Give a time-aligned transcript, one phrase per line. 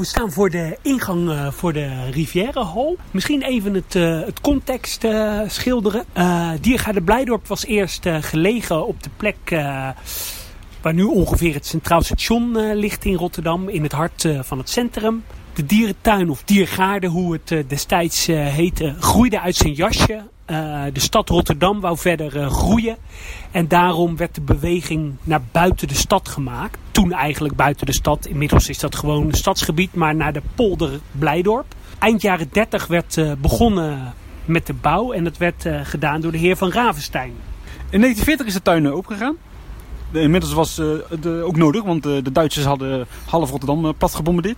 [0.00, 2.96] we staan voor de ingang uh, voor de Rivière Hall.
[3.10, 6.04] Misschien even het, uh, het context uh, schilderen.
[6.60, 9.36] Diergaarde Blijdorp was eerst gelegen op de plek
[10.82, 13.68] waar nu ongeveer het Centraal Station ligt in Rotterdam.
[13.68, 15.24] In het hart van het centrum.
[15.54, 20.22] De dierentuin of diergaarde, hoe het destijds heette, groeide uit zijn jasje.
[20.92, 22.96] De stad Rotterdam wou verder groeien.
[23.50, 26.78] En daarom werd de beweging naar buiten de stad gemaakt.
[26.90, 28.26] Toen eigenlijk buiten de stad.
[28.26, 31.74] Inmiddels is dat gewoon een stadsgebied, maar naar de polder Blijdorp.
[31.98, 36.38] Eind jaren 30 werd uh, begonnen met de bouw en dat werd gedaan door de
[36.38, 37.32] heer van Ravenstein.
[37.90, 39.36] In 1940 is de tuin opgegaan.
[40.12, 40.76] Inmiddels was
[41.08, 44.56] het ook nodig, want de Duitsers hadden half Rotterdam plat gebombardeerd.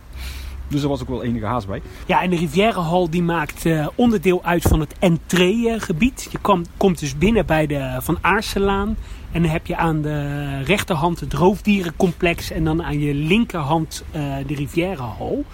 [0.73, 1.83] Dus er was ook wel enige haast bij.
[2.07, 6.29] Ja, en de Rivierenhal die maakt uh, onderdeel uit van het entreegebied.
[6.31, 8.97] Je kom, komt dus binnen bij de Van Aarselaan.
[9.33, 12.51] En dan heb je aan de rechterhand het roofdierencomplex.
[12.51, 15.45] En dan aan je linkerhand uh, de Rivierenhal.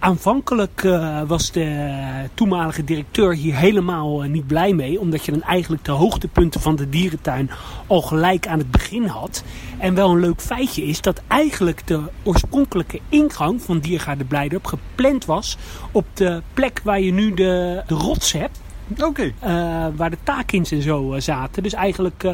[0.00, 1.94] Aanvankelijk uh, was de
[2.34, 5.00] toenmalige directeur hier helemaal uh, niet blij mee.
[5.00, 7.50] Omdat je dan eigenlijk de hoogtepunten van de dierentuin
[7.86, 9.44] al gelijk aan het begin had.
[9.78, 15.24] En wel een leuk feitje is dat eigenlijk de oorspronkelijke ingang van Diergaarde Blijdorp gepland
[15.24, 15.56] was
[15.92, 18.60] op de plek waar je nu de, de rots hebt.
[18.90, 19.04] Oké.
[19.04, 19.34] Okay.
[19.42, 21.62] Uh, waar de taakins en zo zaten.
[21.62, 22.24] Dus eigenlijk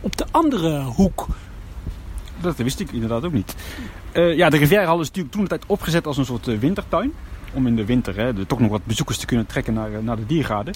[0.00, 1.26] op de andere hoek.
[2.40, 3.54] Dat wist ik inderdaad ook niet.
[4.14, 7.12] Uh, ja, de Rivierenhal is natuurlijk toen de tijd opgezet als een soort uh, wintertuin.
[7.52, 10.26] Om in de winter hè, toch nog wat bezoekers te kunnen trekken naar, naar de
[10.26, 10.72] diergaarde.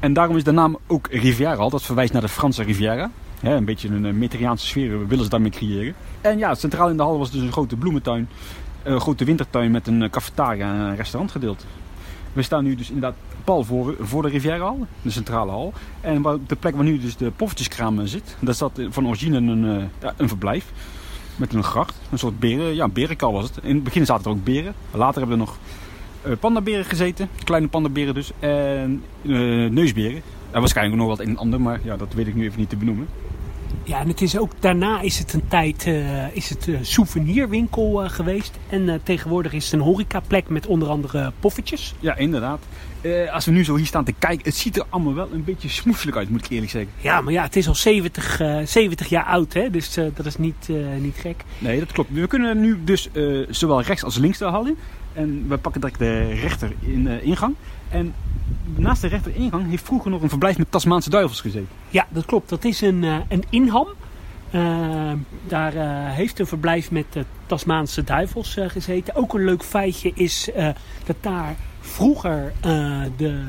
[0.00, 1.70] En daarom is de naam ook Rivierenhal.
[1.70, 3.10] Dat verwijst naar de Franse Riviera.
[3.40, 5.94] Hè, een beetje een Mediterraanse sfeer willen ze daarmee creëren.
[6.20, 8.28] En ja, centraal in de hal was dus een grote bloementuin.
[8.82, 11.64] Een grote wintertuin met een cafetaria en een restaurantgedeelte.
[12.32, 15.72] We staan nu dus inderdaad pal voor, voor de Rivierenhal, de centrale hal.
[16.00, 20.28] En de plek waar nu dus de poffertjeskraam zit, daar zat van origine een, een
[20.28, 20.64] verblijf
[21.42, 22.00] met een gracht.
[22.10, 23.58] Een soort beren, ja, berenkal was het.
[23.62, 24.74] In het begin zaten er ook beren.
[24.90, 25.58] Later hebben er nog
[26.26, 27.28] uh, pandaberen gezeten.
[27.44, 28.30] Kleine pandaberen dus.
[28.38, 30.22] En uh, neusberen.
[30.50, 32.68] En waarschijnlijk nog wat een en ander, maar ja, dat weet ik nu even niet
[32.68, 33.08] te benoemen.
[33.84, 38.04] Ja, en het is ook daarna is het een tijd uh, is het een souvenirwinkel
[38.04, 38.58] uh, geweest.
[38.68, 41.94] En uh, tegenwoordig is het een horecaplek met onder andere poffertjes.
[42.00, 42.60] Ja, inderdaad.
[43.32, 45.68] als we nu zo hier staan te kijken, het ziet er allemaal wel een beetje
[45.68, 46.90] smoeselijk uit, moet ik eerlijk zeggen.
[47.00, 49.70] Ja, maar ja, het is al 70, 70 jaar oud, hè?
[49.70, 50.68] dus dat is niet,
[51.00, 51.44] niet gek.
[51.58, 52.10] Nee, dat klopt.
[52.12, 53.08] We kunnen nu dus
[53.48, 54.76] zowel rechts als links de hal in.
[55.14, 57.54] En we pakken direct de rechter in, ingang.
[57.88, 58.14] En
[58.74, 61.68] naast de rechter ingang heeft vroeger nog een verblijf met Tasmaanse duivels gezeten.
[61.90, 62.48] Ja, dat klopt.
[62.48, 63.88] Dat is een, uh, een inham.
[64.50, 65.12] Uh,
[65.46, 65.72] daar
[66.14, 69.14] heeft een verblijf met de Tasmaanse duivels gezeten.
[69.14, 70.50] Ook een leuk feitje is
[71.04, 72.52] dat daar vroeger
[73.16, 73.42] de,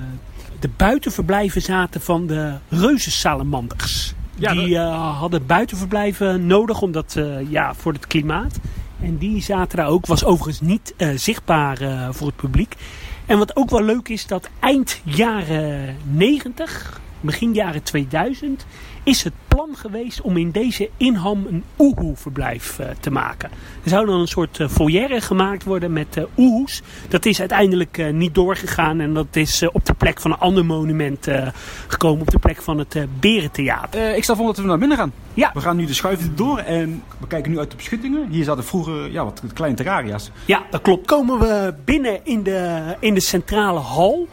[0.59, 4.13] de buitenverblijven zaten van de reuzensalamanders.
[4.35, 7.19] Ja, die hadden buitenverblijven nodig omdat,
[7.49, 8.59] ja, voor het klimaat.
[9.03, 10.05] En die zaten daar ook.
[10.05, 11.77] Was overigens niet zichtbaar
[12.13, 12.75] voor het publiek.
[13.25, 18.65] En wat ook wel leuk is, dat eind jaren 90, begin jaren 2000,
[19.03, 23.49] is het plan geweest om in deze inham een oehoe-verblijf uh, te maken.
[23.83, 26.81] Er zou dan een soort uh, foyer gemaakt worden met uh, oehoes.
[27.09, 31.27] Dat is uiteindelijk niet doorgegaan en dat is op de plek van een ander monument
[31.87, 34.15] gekomen, op de plek van het Berentheater.
[34.15, 35.13] ik stel voor dat we naar binnen gaan.
[35.33, 35.51] Ja.
[35.53, 38.27] We gaan nu de schuiven door en we kijken nu uit de beschuttingen.
[38.29, 40.31] Hier zaten vroeger ja, wat kleine terraria's.
[40.45, 41.07] Ja, dat klopt.
[41.07, 44.27] Komen we binnen in de, in de centrale hal.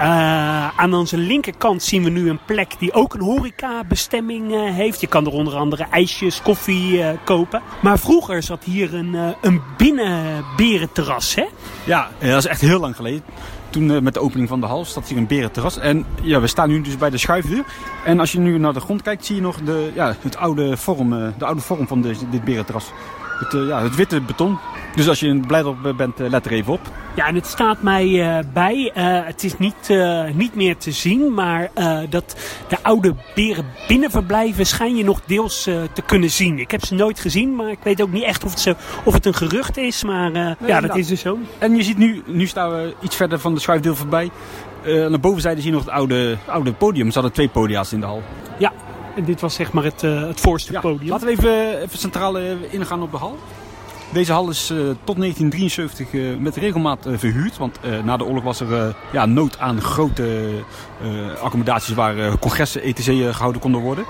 [0.00, 5.00] Uh, aan onze linkerkant zien we nu een plek die ook een horecabestemming uh, heeft.
[5.00, 7.62] Je kan er onder andere ijsjes, koffie uh, kopen.
[7.82, 11.44] Maar vroeger zat hier een, een binnenberenterras, hè?
[11.84, 13.22] Ja, dat is echt heel lang geleden.
[13.70, 15.78] Toen met de opening van de hal zat hier een berenterras.
[15.78, 17.64] En ja, we staan nu dus bij de schuifdeur.
[18.04, 20.76] En als je nu naar de grond kijkt, zie je nog de, ja, het oude
[20.76, 22.92] vorm, de oude vorm van de, dit berenterras.
[23.38, 24.58] Het, ja, het witte beton.
[24.96, 26.80] Dus als je in Blijdorp bent, uh, let er even op.
[27.14, 28.90] Ja, en het staat mij uh, bij.
[29.24, 29.98] het is niet,
[30.34, 31.70] niet meer te zien, maar
[32.08, 32.36] dat
[32.68, 36.58] de oude beren binnenverblijven schijn je nog deels te kunnen zien.
[36.58, 39.14] Ik heb ze nooit gezien, maar ik weet ook niet echt of het, ze, of
[39.14, 40.04] het een gerucht is.
[40.04, 41.38] Maar nee, ja, dat is dus zo.
[41.58, 44.30] En je ziet nu, nu staan we iets verder van de schuifdeel voorbij.
[44.84, 47.06] aan de bovenzijde zie je nog het oude, oude podium.
[47.06, 48.22] Ze hadden twee podia's in de hal.
[48.58, 48.72] Ja,
[49.16, 51.10] en dit was zeg maar het, uh, het voorste ja, podium.
[51.10, 52.38] Laten we even, even centraal
[52.70, 53.38] ingaan op de hal.
[54.16, 57.56] Deze hal is uh, tot 1973 uh, met regelmaat uh, verhuurd.
[57.56, 60.48] Want na de oorlog was er ja, nood aan grote
[61.40, 63.04] accommodaties waar congressen etc.
[63.04, 64.04] gehouden konden worden.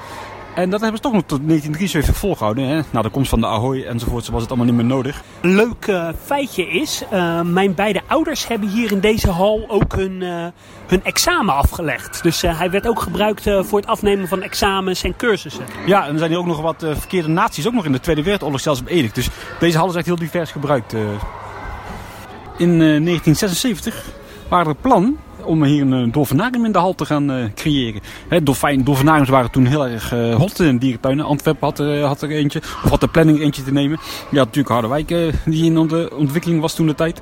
[0.56, 2.64] En dat hebben ze toch nog tot 1973 volgehouden.
[2.64, 2.81] Hè?
[2.91, 5.23] Na de komst van de Ahoy enzovoort was het allemaal niet meer nodig.
[5.41, 9.94] Een leuk uh, feitje is, uh, mijn beide ouders hebben hier in deze hal ook
[9.94, 10.47] hun, uh,
[10.87, 12.23] hun examen afgelegd.
[12.23, 15.64] Dus hij werd ook gebruikt voor het afnemen van examens en cursussen.
[15.87, 18.23] Ja, en er zijn hier ook nog wat verkeerde naties, ook nog in de Tweede
[18.23, 19.14] Wereldoorlog zelfs beëdigd.
[19.14, 20.93] Dus deze hal is echt heel divers gebruikt.
[20.93, 24.05] in uh, 1976
[24.49, 28.00] waren er plan om hier een dolfinarium in de hal te gaan uh, creëren.
[28.28, 31.25] Hè, dolfijn, dolfinariums waren toen heel erg uh, hot in dierentuinen.
[31.25, 33.98] Antwerpen had, had er eentje, of had de planning eentje te nemen.
[34.31, 35.08] Ja, natuurlijk Harderwijk
[35.44, 37.20] die in de ontwikkeling was toen de tijd.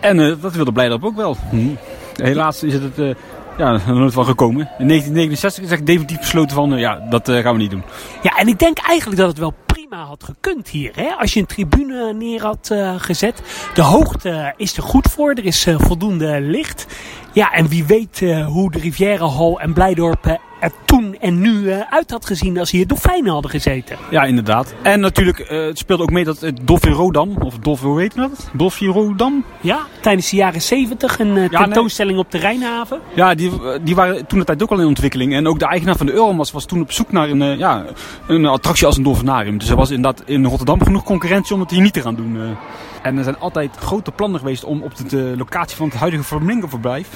[0.00, 1.36] En dat wilde Blijdorp ook wel.
[1.50, 1.74] Hm.
[2.16, 3.16] Helaas is het
[3.58, 4.60] ja, nooit van gekomen.
[4.78, 7.82] In 1969 is echt definitief besloten van, ja, dat gaan we niet doen.
[8.22, 9.54] Ja, en ik denk eigenlijk dat het wel
[9.96, 10.92] had gekund hier.
[10.94, 11.08] Hè?
[11.08, 13.42] Als je een tribune neer had uh, gezet.
[13.74, 15.30] De hoogte is er goed voor.
[15.30, 16.86] Er is uh, voldoende licht.
[17.32, 21.52] Ja, en wie weet uh, hoe de Rivière Hall en Blijdorp er toen en nu
[21.52, 23.96] uh, uit had gezien als hier dolfijnen hadden gezeten.
[24.10, 24.74] Ja, inderdaad.
[24.82, 28.50] En natuurlijk, uh, het speelde ook mee dat het Dolfirodam, of Dolfi, hoe heet dat?
[28.52, 29.44] Dolfirodam?
[29.60, 32.24] Ja, tijdens de jaren 70 een ja, tentoonstelling nee.
[32.24, 33.00] op de Rijnhaven.
[33.14, 33.50] Ja, die,
[33.82, 35.34] die waren toen de tijd ook al in ontwikkeling.
[35.34, 37.84] En ook de eigenaar van de Euromas was toen op zoek naar een, ja,
[38.26, 39.58] een attractie als een dolfinarium.
[39.58, 42.56] Dus er was inderdaad in Rotterdam genoeg concurrentie om het hier niet te gaan doen.
[43.02, 47.08] En er zijn altijd grote plannen geweest om op de locatie van het huidige Flamingo-verblijf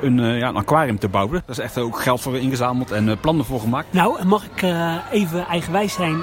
[0.00, 1.42] een, ja, een aquarium te bouwen.
[1.46, 3.92] Daar is echt ook geld voor ingezameld en plannen voor gemaakt.
[3.92, 6.22] Nou, mag ik uh, even eigenwijs zijn?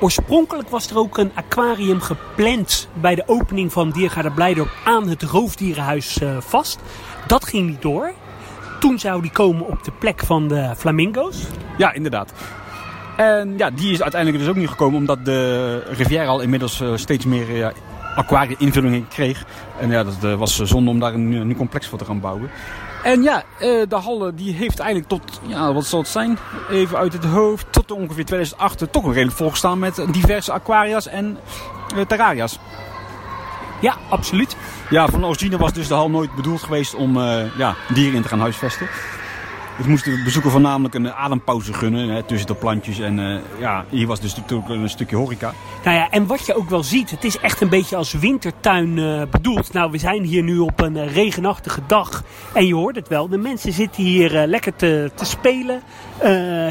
[0.00, 5.22] oorspronkelijk was er ook een aquarium gepland bij de opening van Diergaarde Blijdorp aan het
[5.22, 6.78] Roofdierenhuis vast.
[7.26, 8.12] Dat ging niet door.
[8.80, 11.46] Toen zou die komen op de plek van de flamingo's.
[11.76, 12.32] Ja, inderdaad.
[13.16, 17.24] En ja, die is uiteindelijk dus ook niet gekomen omdat de Rivière al inmiddels steeds
[17.24, 17.72] meer
[18.16, 19.44] aquarium-invullingen kreeg.
[19.80, 22.50] En ja, dat was zonde om daar een, een complex voor te gaan bouwen.
[23.02, 26.38] En ja, de Halle die heeft eigenlijk tot, ja, wat zal het zijn?
[26.70, 31.38] Even uit het hoofd, tot ongeveer 2008 toch nog redelijk volgestaan met diverse aquaria's en
[31.96, 32.58] uh, terraria's.
[33.80, 34.56] Ja, absoluut.
[34.90, 38.22] Ja, van origine was dus de hal nooit bedoeld geweest om uh, ja, dieren in
[38.22, 38.88] te gaan huisvesten.
[39.80, 42.98] Ik moest de bezoeker voornamelijk een adempauze gunnen hè, tussen de plantjes.
[42.98, 45.52] En uh, ja, hier was dus natuurlijk een stukje horeca.
[45.84, 48.96] Nou ja, en wat je ook wel ziet, het is echt een beetje als wintertuin
[48.96, 49.72] uh, bedoeld.
[49.72, 52.22] Nou, we zijn hier nu op een uh, regenachtige dag.
[52.52, 55.82] En je hoort het wel, de mensen zitten hier lekker te, te spelen.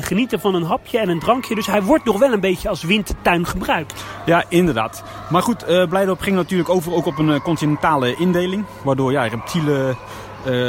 [0.02, 1.56] genieten van een hapje en een drankje.
[1.56, 4.06] Dus hij wordt nog wel een beetje als wintertuin gebruikt.
[4.26, 5.04] Ja, inderdaad.
[5.30, 8.66] Maar goed, uh, Blijdorp ging natuurlijk over ook op een continentale indeling.
[8.84, 9.98] Waardoor ja, reptielen,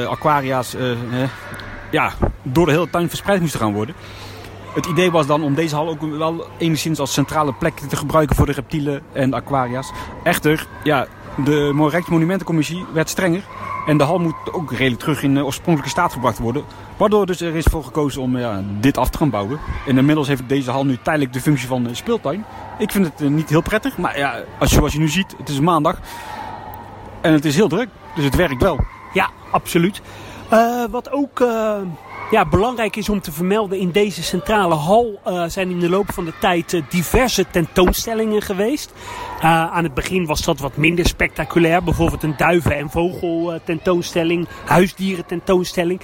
[0.09, 0.77] aquaria's
[1.91, 3.95] ja, door de hele tuin verspreid moesten gaan worden.
[4.75, 8.37] Het idee was dan om deze hal ook wel enigszins als centrale plek te gebruiken
[8.37, 9.93] voor de reptielen en aquaria's.
[10.23, 11.07] Echter, ja,
[11.45, 13.45] de Rijksmonumentencommissie werd strenger.
[13.87, 16.65] En de hal moet ook redelijk terug in de oorspronkelijke staat gebracht worden.
[16.97, 19.59] Waardoor dus er is voor gekozen om ja, dit af te gaan bouwen.
[19.87, 22.45] En inmiddels heeft deze hal nu tijdelijk de functie van speeltuin.
[22.79, 23.99] Ik vind het niet heel prettig.
[23.99, 25.99] Maar ja, als zoals je nu ziet, het is maandag.
[27.21, 27.89] En het is heel druk.
[28.15, 28.79] Dus het werkt wel.
[29.13, 30.03] Ja, absoluut.
[30.53, 31.77] Uh, wat ook uh,
[32.31, 36.13] ja, belangrijk is om te vermelden, in deze centrale hal uh, zijn in de loop
[36.13, 38.93] van de tijd diverse tentoonstellingen geweest.
[39.41, 45.27] aan het begin was dat wat minder spectaculair, bijvoorbeeld een duiven- en vogel tentoonstelling, huisdieren
[45.27, 46.01] tentoonstelling.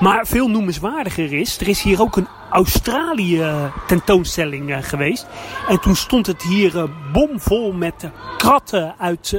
[0.00, 3.44] Maar veel noemenswaardiger is, er is hier ook een Australië
[3.86, 5.26] tentoonstelling geweest.
[5.68, 9.36] En toen stond het hier bomvol met kratten uit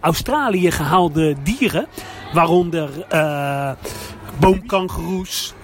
[0.00, 1.86] Australië gehaalde dieren.
[2.32, 2.90] Waaronder
[4.38, 5.54] boomkangeroes,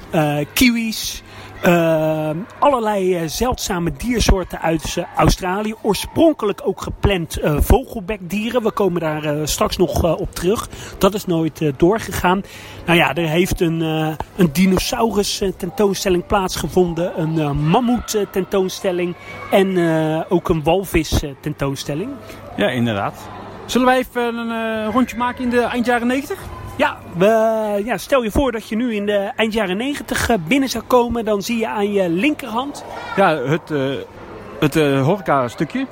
[0.52, 1.22] kiwis,
[1.66, 5.74] uh, allerlei zeldzame diersoorten uit Australië.
[5.82, 8.62] Oorspronkelijk ook gepland vogelbekdieren.
[8.62, 10.68] We komen daar straks nog op terug.
[10.98, 12.42] Dat is nooit doorgegaan.
[12.86, 13.80] Nou ja, er heeft een,
[14.36, 17.20] een dinosaurus tentoonstelling plaatsgevonden.
[17.20, 19.14] Een mammoet tentoonstelling.
[19.50, 19.78] En
[20.28, 22.10] ook een walvis tentoonstelling.
[22.56, 23.28] Ja, inderdaad.
[23.66, 26.38] Zullen wij even een rondje maken in de eind jaren 90?
[26.80, 30.36] Ja, we, ja, stel je voor dat je nu in de eind jaren 90 eh,
[30.46, 31.24] binnen zou komen.
[31.24, 32.84] Dan zie je aan je linkerhand...
[33.16, 33.94] Ja, het, uh,
[34.60, 35.86] het uh, horeca stukje.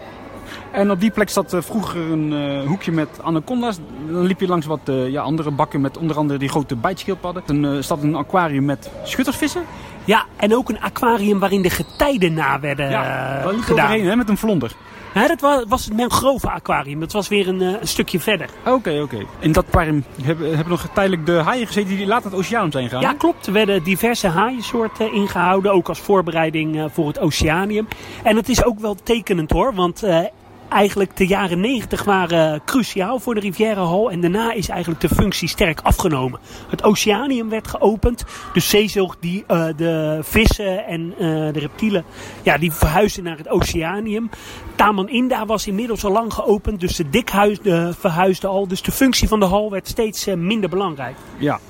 [0.72, 3.78] En op die plek zat vroeger een uh, hoekje met anaconda's.
[4.06, 7.42] Dan liep je langs wat ja, andere bakken met onder andere die grote bijtschildpadden.
[7.46, 9.62] Dan staat een aquarium met schuttersvissen.
[10.04, 13.84] Ja, en ook een aquarium waarin de getijden na werden ja, daar gedaan.
[13.84, 14.72] Overheen, hè, met een vlonder.
[15.14, 17.00] Ja, dat was, was het mangrove aquarium.
[17.00, 18.48] Dat was weer een, uh, een stukje verder.
[18.60, 19.14] Oké, okay, oké.
[19.14, 19.26] Okay.
[19.38, 22.84] In dat aquarium hebben, hebben nog tijdelijk de haaien gezeten die later het oceaan zijn
[22.84, 23.00] gegaan.
[23.00, 23.46] Ja, klopt.
[23.46, 25.72] Er werden diverse haaiensoorten ingehouden.
[25.72, 27.88] Ook als voorbereiding uh, voor het oceanium.
[28.22, 29.74] En het is ook wel tekenend hoor.
[29.74, 30.02] Want
[30.68, 34.06] eigenlijk de jaren 90 waren cruciaal voor de Riviera Hall.
[34.06, 36.40] En daarna is eigenlijk de functie sterk afgenomen.
[36.68, 38.24] Het oceanium werd geopend.
[38.52, 41.16] De zeezoog, die, uh, de vissen en uh,
[41.52, 42.04] de reptielen,
[42.42, 44.30] ja, die verhuisden naar het oceanium.
[44.74, 46.80] Taman Inda was inmiddels al lang geopend.
[46.80, 48.68] Dus de dikhuis uh, verhuisde al.
[48.68, 51.16] Dus de functie van de hal werd steeds minder belangrijk.
[51.38, 51.60] Ja.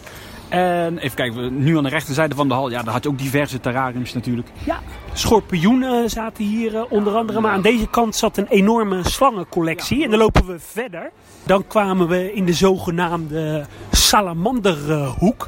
[0.48, 3.08] En even kijken, we- nu aan de rechterzijde van de hal, ja, daar had je
[3.08, 4.48] ook diverse terrariums natuurlijk.
[4.64, 4.80] Ja,
[5.12, 7.40] schorpioenen zaten hier eh, onder andere.
[7.40, 10.04] Maar aan deze kant zat een enorme slangencollectie.
[10.04, 11.10] En dan lopen we verder.
[11.44, 15.46] Dan kwamen we in de zogenaamde salamanderhoek.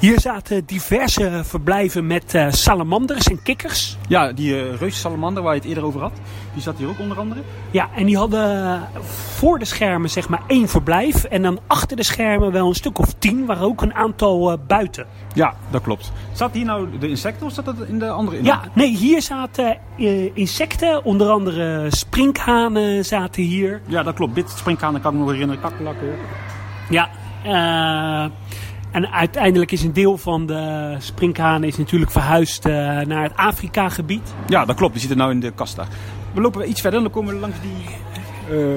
[0.00, 3.96] Hier zaten diverse verblijven met eh, salamanders en kikkers.
[4.08, 6.12] Ja, die uh, reuzensalamander waar je het eerder over had,
[6.52, 7.40] die zat hier ook onder andere.
[7.70, 8.80] Ja, en die hadden
[9.34, 11.24] voor de schermen zeg maar één verblijf.
[11.24, 14.58] En dan achter de schermen wel een stuk of tien, waar ook een aantal eh,
[14.66, 15.06] buiten.
[15.34, 16.12] Ja, dat klopt.
[16.32, 18.44] Zat hier nou de insecten of zat dat in de andere in?
[18.44, 23.80] Ja, nee, hier zaten eh, insecten, onder andere sprinkhanen zaten hier.
[23.86, 24.34] Ja, dat klopt.
[24.34, 26.14] Dit sprinkhanen kan ik me nog herinneren, kakkerlakken.
[26.88, 27.10] Ja,
[27.42, 28.30] eh,
[28.90, 34.34] en uiteindelijk is een deel van de sprinkhanen is natuurlijk verhuisd eh, naar het Afrika-gebied.
[34.48, 34.92] Ja, dat klopt.
[34.92, 35.76] Die zitten nou in de kast.
[36.32, 37.96] We lopen iets verder en dan komen we langs die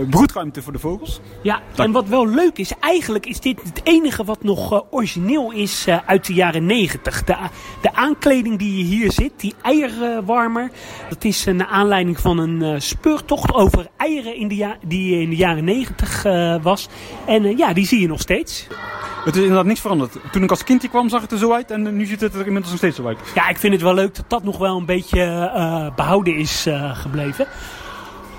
[0.10, 1.20] broedruimte voor de vogels.
[1.42, 5.52] Ja, en wat wel leuk is, eigenlijk is dit het enige wat nog eh, origineel
[5.52, 7.24] is eh, uit de jaren 90.
[7.24, 7.36] De,
[7.82, 10.72] de aankleding die je hier ziet, die eierwarmer,
[11.10, 15.30] dat is een aanleiding van een eh, speurtocht over eieren in de ja die in
[15.30, 16.88] de jaren 90 eh, was.
[17.26, 18.68] En eh, ja, die zie je nog steeds.
[19.26, 20.16] Het is inderdaad niks veranderd.
[20.32, 22.22] Toen ik als kind hier kwam zag het er zo uit en eh, nu ziet
[22.22, 23.20] het er inmiddels nog steeds zo uit.
[23.36, 26.66] Ja, ik vind het wel leuk dat dat nog wel een beetje eh, behouden is
[26.66, 27.48] eh, gebleven.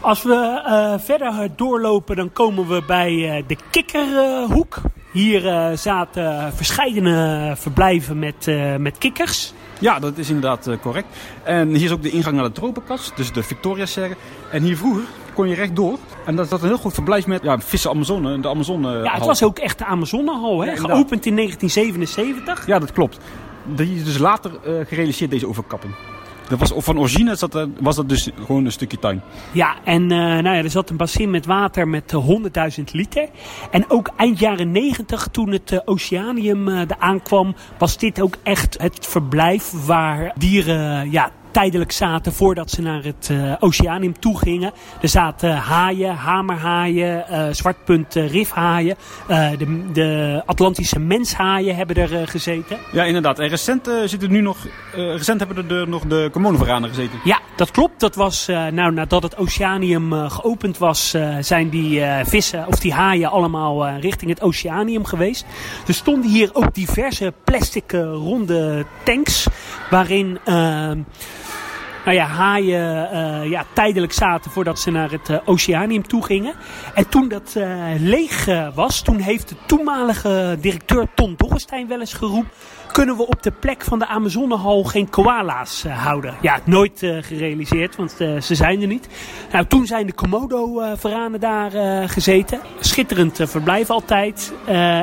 [0.04, 4.80] Als we eh, verder doorlopen, dan komen we bij eh, de kikkerhoek.
[5.12, 9.52] Hier eh, zaten verschillende verblijven met, met kikkers.
[9.78, 11.06] Ja, dat is inderdaad correct.
[11.42, 14.16] En hier is ook de ingang naar de tropenkast, dus de Victoria Serre.
[14.50, 15.02] En hier vroeger
[15.34, 15.98] kon je rechtdoor.
[16.26, 19.26] En dat zat een heel goed verblijf met ja, vissen Amazone, de Amazone Ja, het
[19.26, 20.70] was ook echt de Amazonehal, hè?
[20.70, 22.66] Ja, geopend in 1977.
[22.66, 23.18] Ja, dat klopt.
[23.64, 24.50] Die is dus later
[24.86, 26.13] gerealiseerd, deze overkappen.
[26.48, 29.22] Dat was, van origine zat, er- was dat dus gewoon een stukje tuin.
[29.52, 32.28] Ja, en eh, nou ja, er zat een bassin met water met eh,
[32.78, 33.28] 100.000 liter.
[33.70, 38.36] En ook eind jaren 90, toen het eh, Oceanium eh er aankwam, was dit ook
[38.42, 44.18] echt het verblijf waar dieren eh, ja, tijdelijk zaten voordat ze naar het eh, Oceanium
[44.18, 44.72] toe gingen.
[45.00, 48.96] Er zaten haaien, hamerhaaien, eh zwartpunt rifhaaien.
[49.28, 52.78] Eh, de, de Atlantische menshaaien hebben er gezeten.
[52.92, 53.38] Ja, inderdaad.
[53.38, 54.56] En recent, zitten nu nog,
[54.92, 57.18] recent hebben er nog de Komodo-varanen gezeten.
[57.24, 58.00] Ja, dat klopt.
[58.00, 63.88] Dat was, nou, nadat het Oceanium geopend was, zijn die vissen of die haaien allemaal
[63.88, 65.44] richting het Oceanium geweest.
[65.86, 69.46] Er stonden hier ook diverse plastic ronde tanks
[69.90, 70.38] waarin.
[70.44, 70.98] ehm,
[72.04, 76.54] nou ja, haaien eh, ja, tijdelijk zaten voordat ze naar het eh, Oceanium toe gingen.
[76.94, 77.68] En toen dat eh,
[77.98, 82.50] leeg was, toen heeft de toenmalige directeur Ton Dorrestein wel eens geroepen...
[82.94, 86.34] kunnen we op de plek van de Amazonehal geen koala's eh, houden?
[86.40, 89.08] Ja, nooit eh, gerealiseerd, want eh, ze zijn er niet.
[89.52, 91.70] Nou, toen zijn de Komodo-veranen daar
[92.08, 92.60] gezeten.
[92.80, 94.52] Schitterend verblijf altijd.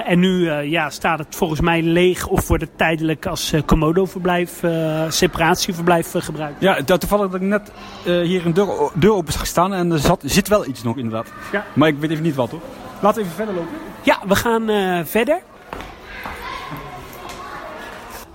[0.05, 4.61] En nu ja, staat het volgens mij leeg of wordt het tijdelijk als Komodo-verblijf,
[5.07, 6.61] separatieverblijf gebruikt.
[6.61, 7.71] Ja, dat- toevallig dat ik net
[8.03, 11.27] hier een deur, deur open zag staan en er zat, zit wel iets nog inderdaad.
[11.51, 11.65] Ja.
[11.73, 12.61] Maar ik weet even niet wat hoor.
[12.99, 13.77] Laten we even verder lopen.
[14.01, 14.65] Ja, we gaan
[15.05, 15.41] verder.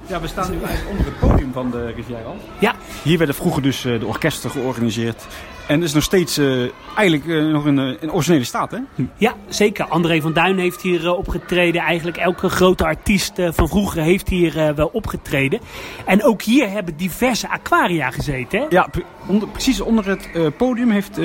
[0.09, 2.33] Ja, we staan nu eigenlijk onder het podium van de Riviera.
[2.59, 5.27] Ja, Hier werden vroeger dus eh, de orkesten georganiseerd.
[5.67, 6.61] En is nog steeds eh,
[6.97, 8.79] eigenlijk eh, nog in, eh, in originele staat hè?
[9.17, 9.85] ja, zeker.
[9.85, 11.81] André van Duin heeft hier opgetreden.
[11.81, 15.61] Eigenlijk elke grote artiest van vroeger heeft hier wel opgetreden.
[16.05, 18.61] En ook hier hebben diverse aquaria gezeten.
[18.61, 18.67] Hè?
[18.69, 21.19] Ja, pre- onder, precies onder het podium heeft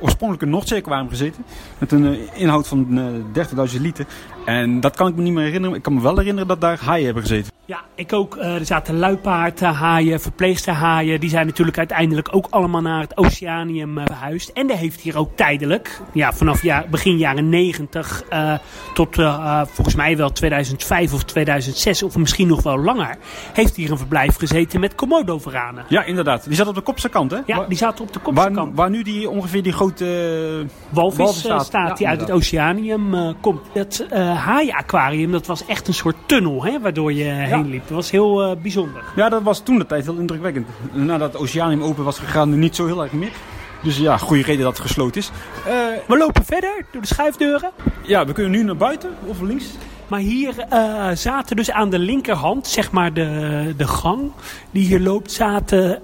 [0.00, 1.44] oorspronkelijk een Noordzeeaquarium gezeten.
[1.78, 2.98] Met een inhoud van
[3.34, 4.06] eh 30.000 liter.
[4.44, 5.76] En dat kan ik me niet meer herinneren.
[5.76, 7.52] Ik kan me wel herinneren dat daar haaien hebben gezeten.
[7.64, 8.36] Ja, ik ook.
[8.36, 11.20] Eh, er zaten luipaardhaaien, verpleegsterhaaien.
[11.20, 14.48] Die zijn natuurlijk uiteindelijk ook allemaal naar het Oceanium eh, verhuisd.
[14.48, 18.54] En er heeft hier ook tijdelijk, ja, vanaf ja, begin jaren 90 eh,
[18.94, 19.16] tot
[19.66, 23.16] volgens mij wel 2005 of 2006 of misschien nog wel langer,
[23.52, 25.84] heeft hier een verblijf gezeten met Komodo-veranen.
[25.88, 26.44] Ja, inderdaad.
[26.44, 27.38] Die zat op de kopse kant hè?
[27.46, 28.76] Ja, Waar- die zaten op de kopse waar, kant.
[28.76, 30.66] waar nu die, ongeveer die grote...
[30.88, 31.64] walvis, walvis staat.
[31.66, 32.30] staat, Ja, die uit het.
[32.30, 33.60] Oceanium komt.
[33.74, 37.82] Dat haaienaquarium, dat was echt een soort tunnel hè, waardoor je heen liep.
[37.86, 39.02] Dat was heel eh, bijzonder.
[39.16, 40.66] Ja, dat was toen de tijd heel indrukwekkend.
[40.92, 43.32] Nadat het Oceanium open was gegaan, niet zo heel erg meer.
[43.82, 45.30] Dus ja, goede reden dat het gesloten is.
[45.66, 45.72] Eh,
[46.06, 47.70] We lopen verder door de schuifdeuren.
[48.02, 49.64] ja, we kunnen nu naar buiten of links.
[50.08, 54.20] Maar hier eh, zaten dus aan de linkerhand, zeg maar de, de gang
[54.70, 56.02] die hier loopt, zaten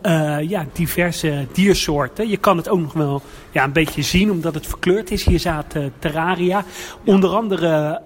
[0.49, 2.29] ja, diverse diersoorten.
[2.29, 5.25] Je kan het ook nog wel ja, een beetje zien omdat het verkleurd is.
[5.25, 6.65] Hier zaten terraria.
[7.05, 8.01] Onder andere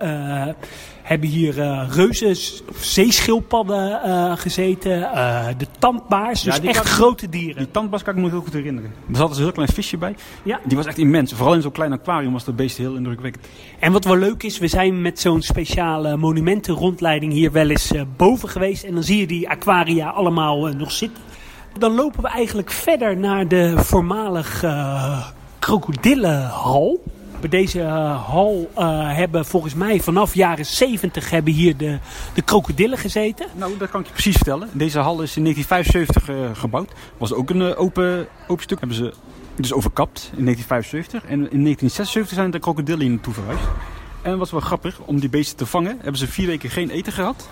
[1.03, 2.37] hebben hier eh reuzen
[2.81, 5.13] zeeschildpadden eh, gezeten.
[5.13, 7.57] eh, de tandbaars, Ja, dus echt grote dieren.
[7.57, 8.93] Die tandbas kan ik me heel goed herinneren.
[9.11, 10.15] Er zat dus een heel klein visje bij.
[10.43, 10.61] Ja.
[10.65, 11.33] Die was echt immens.
[11.33, 13.47] Vooral in zo'n klein aquarium was dat beest heel indrukwekkend.
[13.79, 18.49] En wat wel leuk is, we zijn met zo'n speciale monumentenrondleiding hier wel eens boven
[18.49, 18.85] geweest.
[18.85, 21.23] En dan zie je die aquaria allemaal nog zitten.
[21.79, 24.65] Dan lopen we eigenlijk verder naar de voormalig
[25.59, 27.01] krokodillenhal.
[27.43, 31.99] Bij deze eh, hal eh, hebben volgens mij vanaf jaren 70 hebben hier de,
[32.35, 33.47] de krokodillen gezeten.
[33.55, 34.69] Nou, dat kan ik je precies vertellen.
[34.73, 36.93] Deze hal is in 1975 eh, gebouwd.
[37.19, 38.79] Was ook een open, open stuk.
[38.79, 39.13] Hebben ze
[39.57, 41.23] dus overkapt in 1975.
[41.23, 43.65] En in 1976 zijn de krokodillen hier naartoe verhuisd.
[44.23, 47.13] En wat wel grappig, om die beesten te vangen, hebben ze vier weken geen eten
[47.13, 47.49] gehad.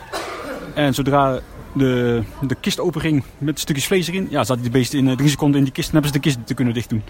[0.75, 1.41] En zodra
[1.73, 5.29] de, de kist openging met stukjes vlees erin, ja, zaten die beesten in eh, drie
[5.29, 7.03] seconden in die kist en hebben ze de kist te kunnen dichtdoen.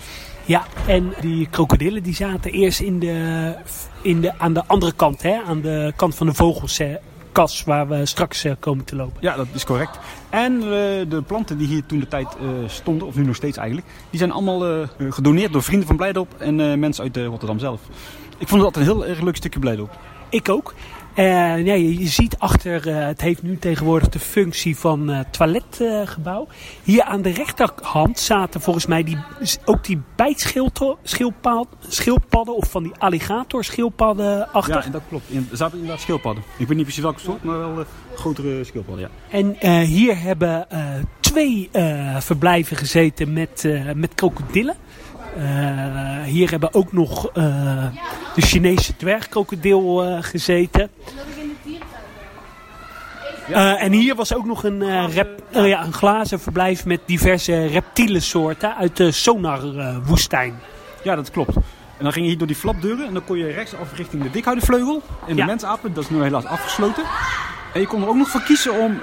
[0.44, 3.54] Ja, en die krokodillen die zaten eerst in de,
[4.02, 8.06] in de, aan de andere kant, hè, aan de kant van de vogelskas waar we
[8.06, 9.16] straks eh, komen te lopen.
[9.20, 9.98] Ja, dat is correct.
[10.28, 10.68] En eh,
[11.08, 12.28] de planten die hier toen de tijd
[12.66, 16.78] stonden, of nu nog steeds eigenlijk, die zijn allemaal gedoneerd door vrienden van Blijdorp en
[16.78, 17.80] mensen uit Rotterdam zelf.
[18.38, 19.98] Ik vond altijd een heel erg leuk stukje Blijdorp.
[20.28, 20.74] Ik ook.
[21.20, 21.26] Eh,
[21.64, 26.48] ja, je, ziet achter, eh, het heeft nu tegenwoordig de functie van eh, toiletgebouw.
[26.82, 29.18] Hier aan de rechterhand zaten volgens mij die,
[29.64, 34.74] ook die bijtschildpadden, schildpadden of van die alligatorschildpadden achter.
[34.74, 35.24] Ja, en dat klopt.
[35.28, 36.42] In- Er zaten inderdaad schildpadden.
[36.56, 37.84] Ik weet niet precies welke soort, maar wel
[38.14, 39.38] grotere schildpadden, ja.
[39.38, 40.66] En hier hebben
[41.20, 41.70] twee
[42.18, 44.76] verblijven gezeten met, met krokodillen.
[45.36, 47.44] Eh, hier hebben ook nog eh,
[48.34, 50.90] de Chinese dwergkrokodil eh, gezeten.
[53.78, 58.76] En hier was ook nog een, rep, eh, ja, een glazen verblijf met diverse reptielensoorten
[58.76, 60.60] uit de sonarwoestijn.
[61.02, 61.54] Ja, dat klopt.
[61.56, 64.30] En dan ging je hier door die flapdeuren en dan kon je rechtsaf richting de
[64.30, 65.02] dikhoudenvleugel.
[65.26, 65.46] En de Ja.
[65.46, 67.02] mensapen, dat is nu helaas afgesloten.
[67.74, 69.00] En je kon er ook nog voor kiezen om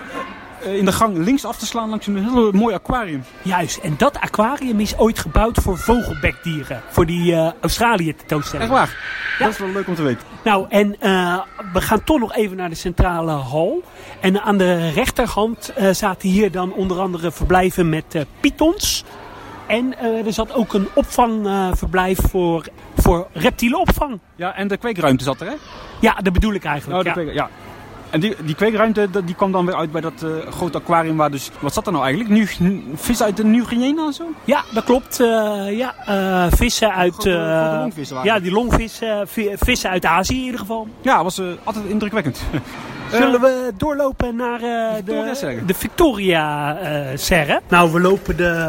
[0.62, 3.24] in de gang links af te slaan langs een heel mooi aquarium.
[3.42, 6.82] Juist, en dat aquarium is ooit gebouwd voor vogelbekdieren.
[6.90, 8.70] Voor die eh, Australië tentoonstelling.
[8.70, 8.96] Echt waar?
[9.40, 9.46] Ja.
[9.46, 10.22] Dat is wel leuk om te weten.
[10.44, 11.40] Nou, en eh,
[11.74, 13.84] we gaan toch nog even naar de centrale hal.
[14.20, 19.04] En aan de rechterhand eh, zaten hier dan onder andere verblijven met eh pythons.
[19.68, 22.66] En eh, er zat ook een opvangverblijf voor,
[22.98, 24.20] voor reptielenopvang.
[24.36, 25.54] Ja, en de kweekruimte zat er, hè?
[26.00, 27.02] Ja, dat bedoel ik eigenlijk.
[27.04, 27.14] De ja.
[27.14, 27.50] kweek- ja.
[28.10, 31.32] En die, die kweekruimte die kwam dan weer uit bij dat eh, grote aquarium waar
[31.32, 31.52] dus...
[31.60, 32.34] Wat zat er nou eigenlijk?
[32.60, 34.24] Nu, vis uit de Nieuw-Guinea en zo?
[34.46, 35.20] ja, dat klopt.
[35.20, 37.14] eh, ja, eh, vissen uit...
[37.14, 39.28] Grote- eh, grote longvissen waren ja, die longvissen.
[39.28, 40.88] vi- vissen uit Azië in ieder geval.
[41.02, 42.42] Ja, was altijd indrukwekkend.
[43.12, 47.60] Zullen we doorlopen naar eh, de, de Victoria eh, Serre?
[47.68, 48.68] Nou, we lopen de,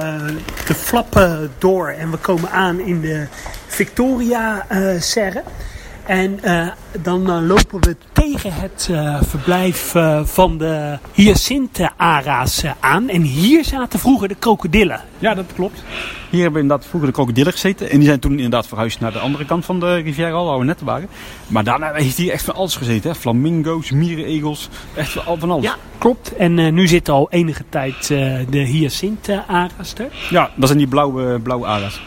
[0.67, 3.27] de flappen door en we komen aan in de
[3.67, 5.43] Victoria eh, Serre.
[6.09, 6.69] En eh,
[7.03, 13.09] dan eh, lopen we tegen het eh, verblijf eh, van de hyacinthe-ara's aan.
[13.09, 15.01] En hier zaten vroeger de krokodillen.
[15.19, 15.83] Ja, dat klopt.
[16.31, 17.91] Hier hebben inderdaad vroeger de krokodillen gezeten.
[17.91, 20.59] En die zijn toen inderdaad verhuisd naar de andere kant van de rivière al, waar
[20.59, 21.09] we net waren.
[21.47, 23.11] Maar daarna heeft hier echt van alles gezeten.
[23.11, 23.17] Hè?
[23.17, 25.65] Flamingo's, mierenegels, echt van al van alles.
[25.65, 26.37] Ja, klopt.
[26.37, 30.13] En eh, nu zitten al enige tijd eh, de hyacinthe-ara's er.
[30.31, 32.01] Ja, dat zijn die blauwe, blauwe ara's.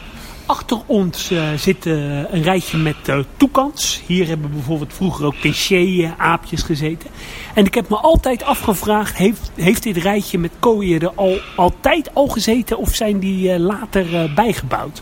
[0.52, 1.94] Achter ons eh, zit eh,
[2.32, 4.02] een rijtje met eh, toekans.
[4.06, 7.10] Hier hebben bijvoorbeeld vroeger ook cliché-aapjes gezeten.
[7.54, 12.10] En ik heb me altijd afgevraagd, heeft, heeft dit rijtje met kooien er al, altijd
[12.14, 15.02] al gezeten of zijn die later bijgebouwd?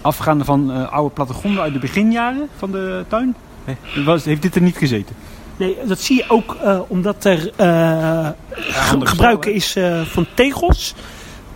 [0.00, 3.34] Afgaande van oude plattegronden uit de beginjaren van de tuin.
[4.04, 5.16] Was, heeft dit er niet gezeten?
[5.56, 6.56] Nee, dat zie je ook
[6.88, 7.52] omdat er
[9.04, 10.94] gebruiken is van tegels,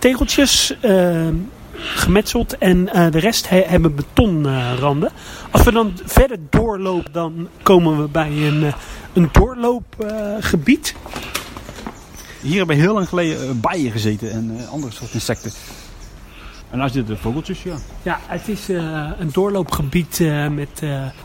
[0.05, 1.29] tegeltjes eh,
[1.77, 5.11] gemetseld en eh, de rest he- hebben betonranden.
[5.51, 8.73] Als we dan verder doorlopen, dan komen we bij een, eh,
[9.13, 10.95] een doorloopgebied.
[12.41, 15.53] Hier hebben heel lang geleden eh, bijen gezeten en andere soorten insecten.
[16.71, 17.75] En als dit de vogeltjes, ja.
[18.03, 18.69] ja, het is
[19.19, 20.19] een doorloopgebied
[20.51, 20.83] met,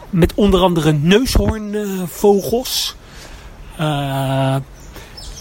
[0.09, 2.95] met onder andere neushoornvogels.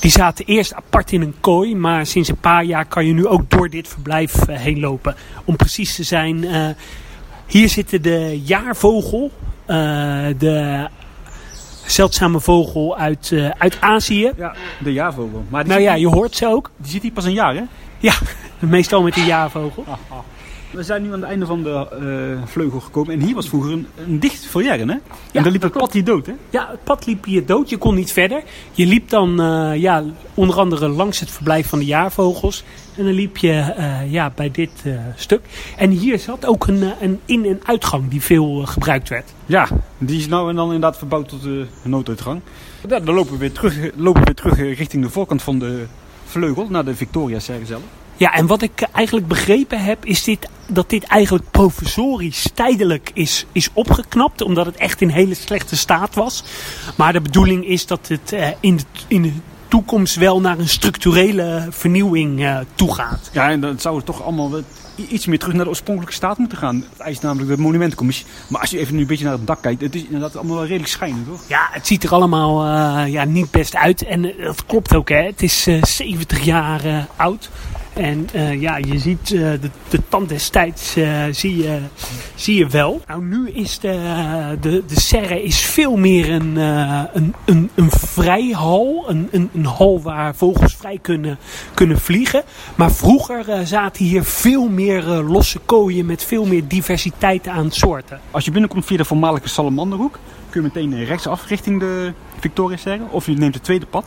[0.01, 3.27] Die zaten eerst apart in een kooi, maar sinds een paar jaar kan je nu
[3.27, 5.15] ook door dit verblijf eh, heen lopen.
[5.45, 6.69] Om precies te zijn, eh,
[7.47, 9.31] hier zitten de jaarvogel,
[9.67, 9.77] eh,
[10.39, 10.87] de
[11.87, 14.33] zeldzame vogel uit, uit Azië.
[14.37, 15.45] Ja, de jaarvogel.
[15.49, 16.71] Maar Nou ja, je hoort ze ook.
[16.77, 17.63] die zit hier pas een jaar, hè?
[17.99, 18.15] Ja,
[18.59, 19.85] meestal met de jaarvogel.
[20.71, 21.71] We zijn nu aan het einde van de
[22.41, 23.13] eh, vleugel gekomen.
[23.15, 24.81] En hier was vroeger een, een dicht foyer, hè?
[24.81, 25.03] En
[25.33, 26.33] Ja, daar liep het pad hier dood, hè?
[26.51, 27.69] Ja, het pad liep hier dood.
[27.69, 28.43] Je kon niet verder.
[28.73, 30.05] Je liep dan eh, ja,
[30.35, 32.65] onder andere langs het verblijf van de jaarvogels.
[32.97, 34.71] En dan liep je eh, ja, bij dit
[35.17, 35.41] stuk.
[35.77, 39.33] En hier zat ook een, een in- en uitgang die veel gebruikt werd.
[39.47, 42.41] Ja, die is nou en dan inderdaad verbouwd tot de nooduitgang.
[42.89, 45.85] Ja, dan lopen we weer terug, lopen we weer terug richting de voorkant van de
[46.25, 47.83] vleugel, naar de Victoria Serre zelf.
[48.17, 53.47] Ja, en wat ik eigenlijk begrepen heb, is dit, dat dit eigenlijk provisorisch tijdelijk is,
[53.53, 54.43] is opgeknapt.
[54.43, 56.45] Omdat het echt in hele slechte staat was.
[56.97, 59.33] Maar de bedoeling is dat het eh, in, de, in de
[59.69, 63.31] toekomst wel naar een structurele vernieuwing uh, toegaat.
[63.33, 64.51] Ja, en dan zou het toch allemaal
[64.97, 66.85] iets meer terug naar de oorspronkelijke staat moeten gaan.
[66.91, 68.27] Het eist namelijk de monumentencommissie.
[68.49, 70.57] Maar als je even nu een beetje naar het dak kijkt, het is inderdaad allemaal
[70.57, 71.43] wel redelijk schijnend, toch?
[71.47, 74.05] Ja, het ziet er allemaal uh, ja, niet best uit.
[74.05, 75.23] En uh, dat klopt ook, hè.
[75.23, 77.51] Het is 70 jaar oud.
[77.99, 81.81] En uh, ja, je ziet uh, de, de tand destijds uh, zie, je,
[82.35, 83.01] zie je wel.
[83.07, 89.05] Nou, nu is de, de, de serre is veel meer een, een, een, een vrijhal.
[89.09, 91.39] Een, een, een hal waar vogels vrij kunnen,
[91.75, 92.43] kunnen vliegen.
[92.75, 98.21] Maar vroeger zaten hier veel meer losse kooien met veel meer diversiteit aan soorten.
[98.31, 100.19] Als je binnenkomt via de voormalige Salamanderhoek,
[100.51, 103.03] kun je meteen rechtsaf richting de Victoria Serre.
[103.11, 104.05] Of je neemt het tweede pad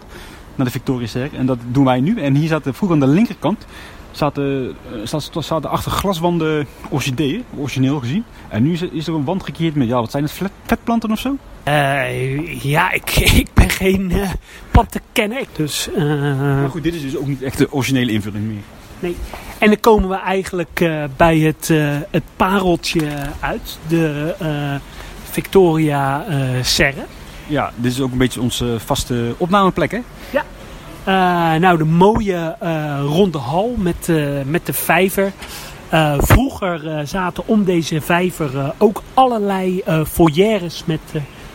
[0.55, 1.37] naar de Victoria Serre.
[1.37, 2.21] En dat doen wij nu.
[2.21, 3.65] En hier zaten vroeger aan de linkerkant
[4.11, 8.23] zaten, zaten, zaten achter glaswanden orchideeën, origineel gezien.
[8.47, 11.37] En nu is er een wand gekeerd met, ja, wat zijn het, vetplanten of zo?
[11.67, 13.09] Uh, ja, ik,
[13.43, 14.29] ik ben geen uh,
[14.71, 15.43] plantenkenner.
[15.55, 16.39] Dus, uh...
[16.39, 18.61] Maar goed, dit is dus ook niet echt de originele invulling meer.
[18.99, 19.15] Nee.
[19.57, 21.67] En dan komen we eigenlijk bij het,
[22.09, 23.07] het pareltje
[23.39, 23.77] uit.
[23.87, 24.35] De
[25.23, 26.25] Victoria
[26.61, 27.05] Serre.
[27.47, 29.99] Ja, dit is ook een beetje onze vaste opnameplek, hè?
[30.29, 30.43] Ja.
[31.07, 35.31] Uh, nou, de mooie uh, ronde hal met, uh, met de vijver.
[36.17, 40.99] vroeger zaten om deze vijver ook allerlei foyeres met,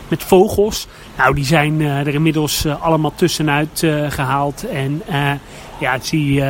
[0.07, 0.87] met vogels.
[1.17, 4.67] Nou, die zijn er inmiddels allemaal tussenuit gehaald.
[4.67, 5.01] En
[5.79, 6.43] ja, zie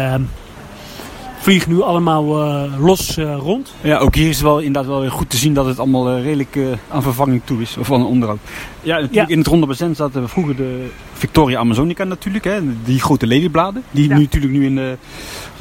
[1.47, 3.73] vliegen nu allemaal uh, los uh, rond.
[3.81, 6.17] Ja, ook hier is het wel inderdaad wel weer goed te zien dat het allemaal
[6.17, 6.57] uh, redelijk
[6.89, 7.77] aan vervanging toe is.
[7.77, 8.39] Of aan onderhoud.
[8.81, 9.33] Ja, natuurlijk ja.
[9.33, 12.43] in het ronde bezend zaten we vroeger de Victoria Amazonica natuurlijk.
[12.43, 13.83] Hè, die grote leliebladen.
[13.91, 14.15] Die ja.
[14.15, 14.97] nu natuurlijk nu in de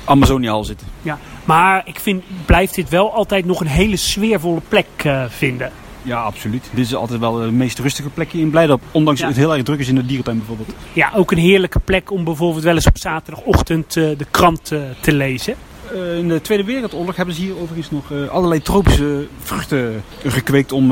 [0.04, 0.86] Amazoniahal zitten.
[1.02, 4.86] Ja, maar ik vind, blijft dit wel altijd nog een hele sfeervolle plek
[5.28, 5.72] vinden.
[6.02, 6.70] Ja, absoluut.
[6.74, 8.82] Dit is altijd wel de meest rustige plekje in Blijdorp.
[8.92, 9.26] Ondanks ja.
[9.26, 10.68] het heel erg druk is in de dierentuin bijvoorbeeld.
[10.92, 14.80] Ja, ook een heerlijke plek om bijvoorbeeld wel eens op zaterdagochtend uh, de krant uh,
[15.00, 15.54] te lezen.
[15.94, 20.88] Uh, in de Tweede Wereldoorlog hebben ze hier overigens nog allerlei tropische vruchten gekweekt om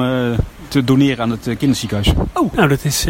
[0.68, 2.12] te doneren aan het kinderziekenhuis.
[2.33, 3.04] Oh, nou dat is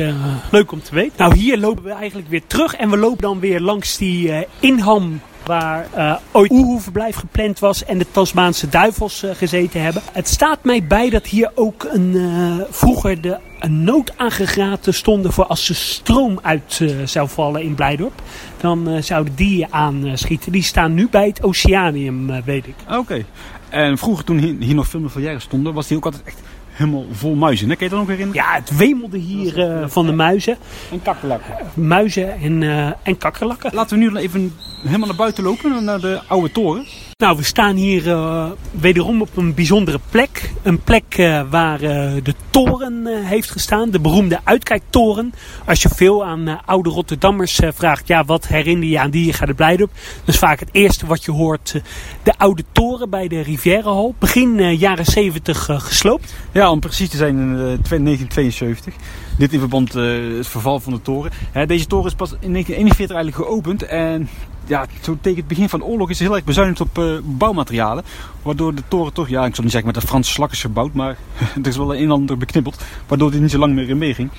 [0.50, 1.12] leuk om te weten.
[1.16, 5.20] Nou, hier lopen we eigenlijk weer terug en we lopen dan weer langs die inham
[5.44, 10.02] waar uh, ooit oehoeverblijf gepland was en de Tasmaanse duivels gezeten hebben.
[10.12, 15.66] Het staat mij bij dat hier ook een, vroeger de een noodaangegraten stonden voor als
[15.66, 18.22] de stroom uit zou vallen in Blijdorp.
[18.60, 20.52] Dan zouden die aanschieten.
[20.52, 22.74] Die staan nu bij het Oceanium, weet ik.
[22.88, 22.98] Oké.
[22.98, 23.24] Okay.
[23.68, 26.38] En vroeger toen hier, hier nog veel meer jaren stonden, was die ook altijd echt
[26.70, 27.68] helemaal vol muizen.
[27.68, 27.76] Hè?
[27.76, 28.42] Kun je dat nog herinneren?
[28.42, 30.56] Ja, het wemelde hier uh, van de muizen.
[30.90, 31.54] En kakkerlakken.
[31.74, 33.74] Muizen en, uh, en kakkerlakken.
[33.74, 34.52] Laten we nu even
[34.84, 36.86] helemaal naar buiten lopen, naar de oude toren.
[37.16, 40.50] Nou, we staan hier uh, wederom op een bijzondere plek.
[40.62, 41.90] Een plek uh, waar uh,
[42.22, 45.32] de toren heeft gestaan, de beroemde uitkijktoren.
[45.66, 49.48] Als je veel aan oude Rotterdammers vraagt, ja, wat herinner je aan die je gaat
[49.48, 49.90] er blij op?
[50.24, 51.80] Dat is vaak het eerste wat je hoort.
[52.22, 56.34] de oude toren bij de Rivierenhal, begin jaren 70 gesloopt.
[56.52, 58.94] Ja, om precies te zijn in 1972.
[59.38, 61.30] Dit in verband met het verval van de toren.
[61.52, 64.28] Hè, deze toren is pas in 1941 eigenlijk geopend en
[64.66, 68.04] ja, zo tegen het begin van de oorlog is heel erg bezuinigd op uh, bouwmaterialen.
[68.42, 70.92] Waardoor de toren toch, ja, ik zal niet zeggen met de Franse slak is gebouwd,
[70.92, 71.16] maar
[71.62, 72.82] er is wel een en ander beknibbeld.
[73.06, 74.30] Waardoor die niet zo lang meer in meeging.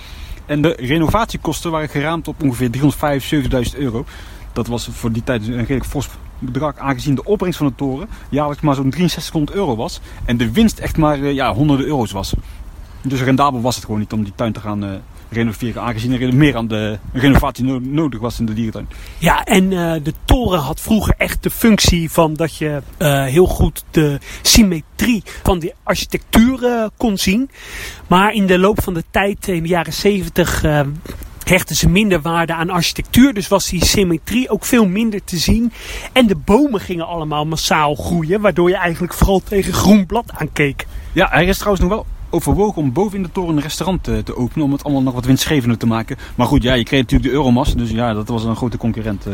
[0.46, 2.70] En de renovatiekosten waren geraamd op ongeveer
[3.74, 4.06] 375.000 euro.
[4.54, 6.10] Dat was voor die tijd een redelijk fors
[6.40, 10.00] bedrag, aangezien de opbrengst van de toren jaarlijks maar zo'n 6300 euro was.
[10.26, 12.34] En de winst echt maar uh, ja, honderden euro's was.
[13.02, 14.90] Dus rendabel was het gewoon niet om die tuin te gaan uh,
[15.30, 15.82] renoveren.
[15.82, 18.88] Aangezien er meer aan de renovatie nodig was in de dierentuin.
[19.18, 23.46] Ja, en uh, de toren had vroeger echt de functie van dat je uh, heel
[23.46, 27.50] goed de symmetrie van die architectuur uh, kon zien.
[28.08, 30.64] Maar in de loop van de tijd, in de jaren zeventig
[31.44, 33.34] hechten ze minder waarde aan architectuur.
[33.34, 35.72] Dus was die symmetrie ook veel minder te zien.
[36.12, 38.42] En de bomen gingen allemaal massaal groeien.
[38.42, 40.86] Waardoor je eigenlijk vooral tegen groen blad aankeek.
[41.12, 44.24] Ja, er is trouwens nog wel overwogen om boven in de toren een restaurant te,
[44.24, 44.66] te, openen.
[44.66, 46.18] Om het allemaal nog wat winstgevender te maken.
[46.36, 47.76] Maar goed, ja, je kreeg natuurlijk de Euromas.
[47.76, 49.26] Dus ja, dat was een grote concurrent.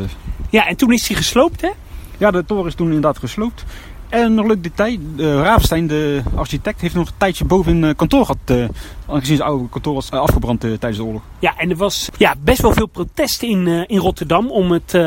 [0.50, 1.70] Ja, en toen is hij gesloopt, hè?
[2.18, 3.66] Ja, de toren is toen inderdaad gesloopt.
[4.10, 8.26] En nog leuk detail, uh, Ravenstein, de architect, heeft nog een tijdje boven in kantoor
[8.26, 8.70] gehad
[9.12, 11.22] Aangezien zijn oude kantoor was afgebrand tijdens de oorlog.
[11.40, 14.98] Ja, en er was ja, best wel veel protest in, in Rotterdam om het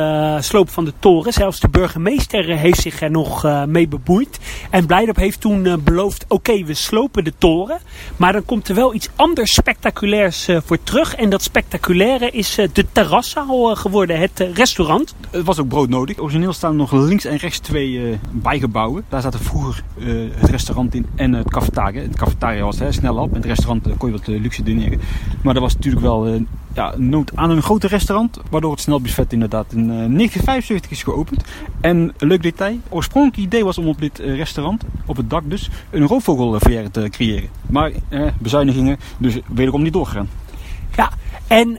[0.45, 1.33] sloop van de toren.
[1.33, 4.39] Zelfs de burgemeester heeft zich er nog mee bemoeid.
[4.71, 7.79] En Blijdorp heeft toen beloofd, oké, we slopen de toren.
[8.17, 11.15] Maar dan komt er wel iets anders spectaculairs voor terug.
[11.15, 15.15] En dat spectaculaire is de terraszaal geworden, het restaurant.
[15.31, 16.19] Het was ook broodnodig.
[16.19, 19.05] Origineel staan nog links en rechts twee bijgebouwen.
[19.09, 19.83] Daar zaten vroeger
[20.35, 22.03] het restaurant in en het cafetaria.
[22.03, 23.29] Het cafetaria was hè, snel op.
[23.29, 25.01] In het restaurant kon je wat luxe dineren.
[25.43, 26.41] Maar dat was natuurlijk wel
[26.75, 28.41] ja, nood aan een groter restaurant.
[28.51, 31.45] Waardoor het snelbuffet inderdaad in 1975 is geopend.
[31.81, 32.79] En leuk detail.
[32.89, 37.49] Oorspronkelijk idee was om op dit restaurant, op het dak dus, een roofvogelverrière te creëren.
[37.67, 40.29] Maar eh, bezuinigingen, dus wederom niet doorgegaan.
[40.97, 41.11] Ja,
[41.47, 41.79] en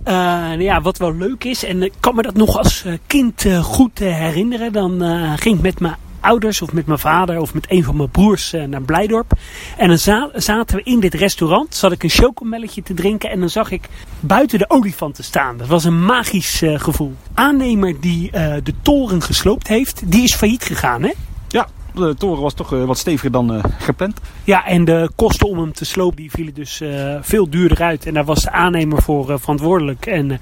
[0.61, 4.71] ja, wat wel leuk is, en ik kan me dat nog als kind goed herinneren,
[4.73, 5.01] dan
[5.37, 8.51] ging ik met mijn ouders of met mijn vader of met een van mijn broers
[8.67, 9.31] naar Blijdorp.
[9.77, 9.97] En dan
[10.33, 13.89] zaten we in dit restaurant, zat ik een chocomelletje te drinken en dan zag ik
[14.19, 15.57] buiten de olifanten staan.
[15.57, 17.13] Dat was een magisch gevoel.
[17.33, 21.11] Aannemer die de toren gesloopt heeft, die is failliet gegaan hè?
[21.47, 24.19] Ja, de toren was toch wat steviger dan gepland.
[24.43, 28.05] Ja, en de kosten om hem te slopen die vielen dus uh, veel duurder uit.
[28.05, 30.05] En daar was de aannemer voor uh, verantwoordelijk.
[30.05, 30.37] En uh,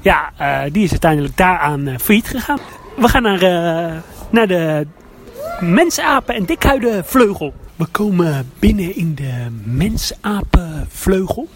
[0.00, 0.32] ja,
[0.72, 2.58] die is uiteindelijk daaraan failliet gegaan.
[2.96, 3.40] We gaan naar,
[4.30, 4.86] naar de
[5.60, 7.54] mensapen en dikhuidenvleugel.
[7.76, 11.48] We komen binnen in de mensapenvleugel.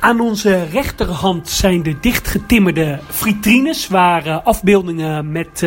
[0.00, 5.66] Aan onze rechterhand zijn de dichtgetimmerde vitrines waar afbeeldingen met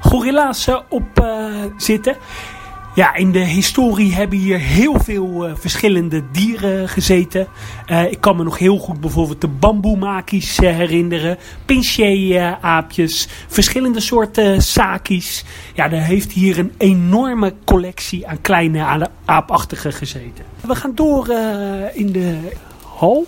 [0.00, 1.26] gorilla's op
[1.76, 2.16] zitten.
[2.94, 7.46] Ja, in de historie hebben hier heel veel uh, verschillende dieren gezeten.
[7.90, 11.38] Uh, ik kan me nog heel goed bijvoorbeeld de bamboemakies uh, herinneren.
[11.64, 15.44] Pinché-aapjes, verschillende soorten saki's.
[15.74, 20.44] Ja, er heeft hier een enorme collectie aan kleine aapachtige gezeten.
[20.60, 21.28] We gaan door
[21.92, 22.38] in de
[22.96, 23.26] hal.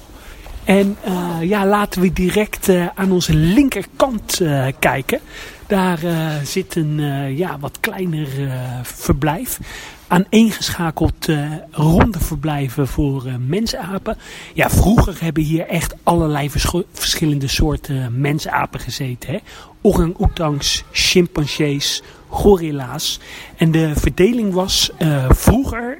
[0.64, 0.96] En
[1.40, 4.40] ja, laten we direct aan onze linkerkant
[4.78, 5.20] kijken.
[5.66, 9.58] Daar uh, zit een uh, ja, wat kleiner uh, verblijf.
[10.06, 11.28] Aaneengeschakeld
[11.70, 14.16] ronde verblijven voor mensapen.
[14.54, 16.50] Ja, vroeger hebben hier echt allerlei
[16.92, 19.30] verschillende soorten mensapen gezeten.
[19.30, 19.38] Hè?
[19.80, 23.20] Orang-oetangs, chimpansees, gorilla's.
[23.56, 24.90] En de verdeling was
[25.28, 25.98] vroeger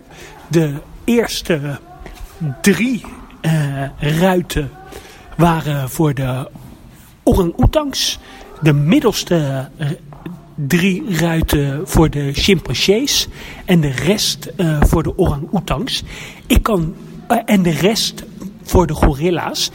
[0.48, 0.72] de
[1.04, 1.80] eerste
[2.60, 3.04] drie
[3.98, 4.70] ruiten
[5.36, 6.50] waren voor de
[7.22, 8.18] orang-oetangs
[8.64, 9.88] de middelste eh,
[10.54, 13.28] drie ruiten voor de chimpansees
[13.64, 16.02] en de rest uh, voor de orang-oetangs.
[16.46, 16.94] Ik kan
[17.30, 18.24] uh, en de rest
[18.62, 19.70] voor de gorilla's.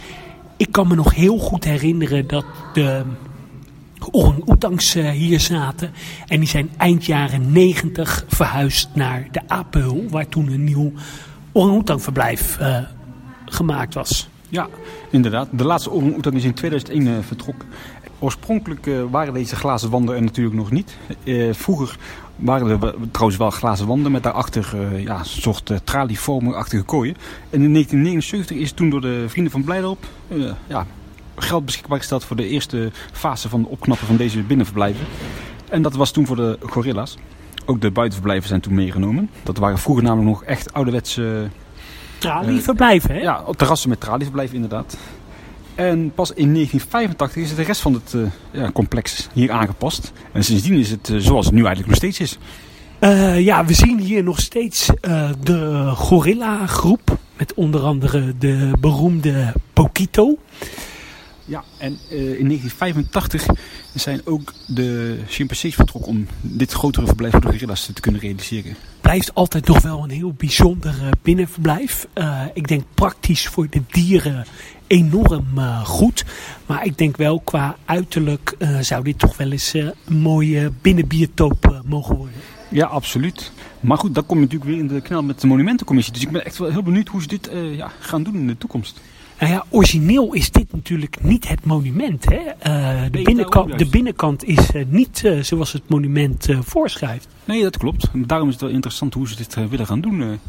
[0.57, 3.03] Ik kan me nog heel goed herinneren dat de
[4.11, 5.91] orang-oetangs hier zaten.
[6.27, 10.91] En die zijn eind jaren 90 verhuisd naar de Apenhul, waar toen een nieuw
[11.51, 12.57] orang-oetang verblijf
[13.45, 14.29] gemaakt was.
[14.49, 14.67] Ja,
[15.09, 15.47] inderdaad.
[15.51, 17.67] De laatste orang-oetang is in 2001 vertrokken.
[18.19, 20.97] Oorspronkelijk uh, waren deze glazen wanden er natuurlijk nog niet.
[21.23, 21.97] Uh, vroeger
[22.35, 27.15] waren er trouwens wel glazen wanden met daarachter uh, ja, een soort tralievormige kooien.
[27.49, 30.05] En in 1979 is toen door de vrienden van Blijdorp
[30.67, 30.85] ja,
[31.35, 35.05] geld beschikbaar gesteld voor de eerste fase van het opknappen van deze binnenverblijven.
[35.69, 37.17] En dat was toen voor de gorilla's.
[37.65, 39.29] Ook de buitenverblijven zijn toen meegenomen.
[39.43, 41.49] Dat waren vroeger namelijk nog echt ouderwetse...
[42.17, 43.21] Tralieverblijven, hè?
[43.21, 44.97] Ja, terrassen met tralieverblijven inderdaad.
[45.79, 50.11] En pas in 1985 is de rest van het uh, ja, complex hier aangepast.
[50.31, 52.37] En sindsdien is het uh, zoals het nu eigenlijk nog steeds is.
[52.99, 54.89] Uh, ja, we zien hier nog steeds
[55.43, 57.17] de gorilla groep.
[57.37, 60.37] Met onder andere de beroemde Pokito.
[61.49, 63.45] Ja, en in 1985
[63.93, 68.75] zijn ook de chimpansees vertrokken om dit grotere verblijf voor de gorilla's te kunnen realiseren.
[69.01, 72.07] Blijft altijd nog wel een heel bijzonder binnenverblijf.
[72.53, 74.45] ik denk praktisch voor de dieren
[74.87, 76.25] enorm uh, goed.
[76.65, 82.15] Maar ik denk wel qua uiterlijk zou dit toch wel eens een mooie binnenbiotoop mogen
[82.15, 82.35] worden.
[82.69, 83.51] Ja, absoluut.
[83.79, 86.13] Maar goed, dan kom je natuurlijk weer in de knel met de monumentencommissie.
[86.13, 88.57] Dus ik ben echt wel heel benieuwd hoe ze dit ja, gaan doen in de
[88.57, 88.99] toekomst.
[89.39, 92.25] Nou ja, origineel is dit natuurlijk niet het monument.
[92.25, 92.35] Hè?
[92.35, 97.27] Uh, de, binnenkant, de, binnenkant, is uh, niet uh, zoals het monument voorschrijft.
[97.45, 98.07] Nee, dat klopt.
[98.13, 100.39] Daarom is het wel interessant hoe ze dit willen gaan doen.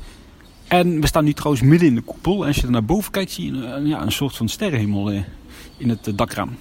[0.71, 2.41] En we staan nu trouwens midden in de koepel.
[2.41, 5.11] En als je er naar boven kijkt, zie je een, ja, een soort van sterrenhemel
[5.11, 5.21] eh,
[5.77, 6.57] in het eh, dakraam.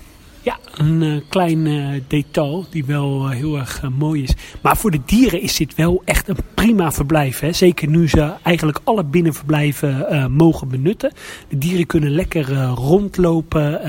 [0.50, 4.34] Ja, een uh, klein uh, detail die wel uh, heel erg mooi is.
[4.62, 7.40] Maar voor de dieren is dit wel echt een prima verblijf.
[7.40, 7.54] Hè?
[7.54, 11.12] Zeker nu ze eigenlijk alle binnenverblijven mogen benutten.
[11.50, 13.84] De dieren kunnen lekker rondlopen.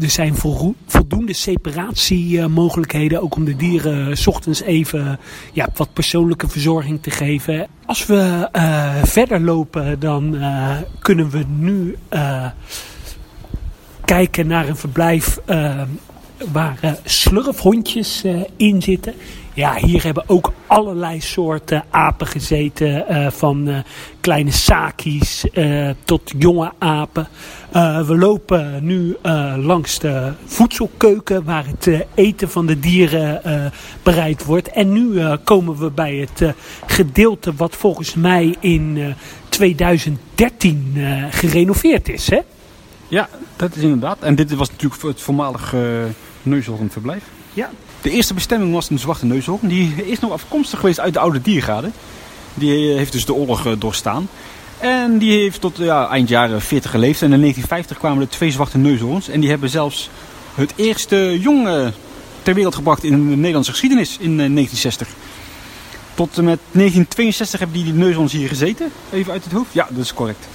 [0.00, 3.22] er zijn voldoende voldoende separatiemogelijkheden.
[3.22, 5.18] ook om de dieren s ochtends even
[5.52, 7.66] ja, wat persoonlijke verzorging te geven.
[7.86, 8.48] Als we
[9.04, 10.36] verder lopen, dan
[10.98, 11.96] kunnen we nu
[14.04, 15.38] kijken naar een verblijf
[16.52, 18.24] waar slurfhondjes
[18.56, 19.14] in zitten.
[19.54, 23.04] Ja, hier hebben ook allerlei soorten apen gezeten.
[23.10, 23.78] Uh, van uh,
[24.20, 27.28] kleine saki's uh, tot jonge apen.
[28.06, 29.16] we lopen nu
[29.56, 33.40] langs de voedselkeuken waar het eten van de dieren
[34.02, 34.68] bereid wordt.
[34.68, 36.54] En nu komen we bij het
[36.86, 39.14] gedeelte wat volgens mij in
[39.48, 40.96] 2013
[41.30, 42.30] gerenoveerd is.
[42.30, 42.40] Hè?
[43.14, 44.18] Ja, dat is inderdaad.
[44.20, 45.74] En dit was natuurlijk het voormalig
[46.42, 47.22] neushoornverblijf.
[47.52, 47.70] Ja,
[48.04, 49.68] de eerste bestemming was een zwarte neushoorn.
[49.68, 51.90] Die is nog afkomstig geweest uit de oude diergaarde.
[52.54, 54.28] Die heeft dus de oorlog eh, doorstaan.
[54.78, 57.22] En die heeft tot ja, eind jaren 40 geleefd.
[57.22, 59.28] En in 1950 kwamen er twee zwarte neushoorns.
[59.28, 60.10] En die hebben zelfs
[60.54, 61.92] het eerste jong
[62.42, 65.08] ter wereld gebracht in de Nederlandse geschiedenis in 1960.
[65.08, 65.14] Eh,
[66.14, 68.92] tot en met 1962 hebben die, die neushoorns hier gezeten.
[69.12, 69.72] Even uit het hoofd.
[69.72, 70.46] Ja, dat is correct.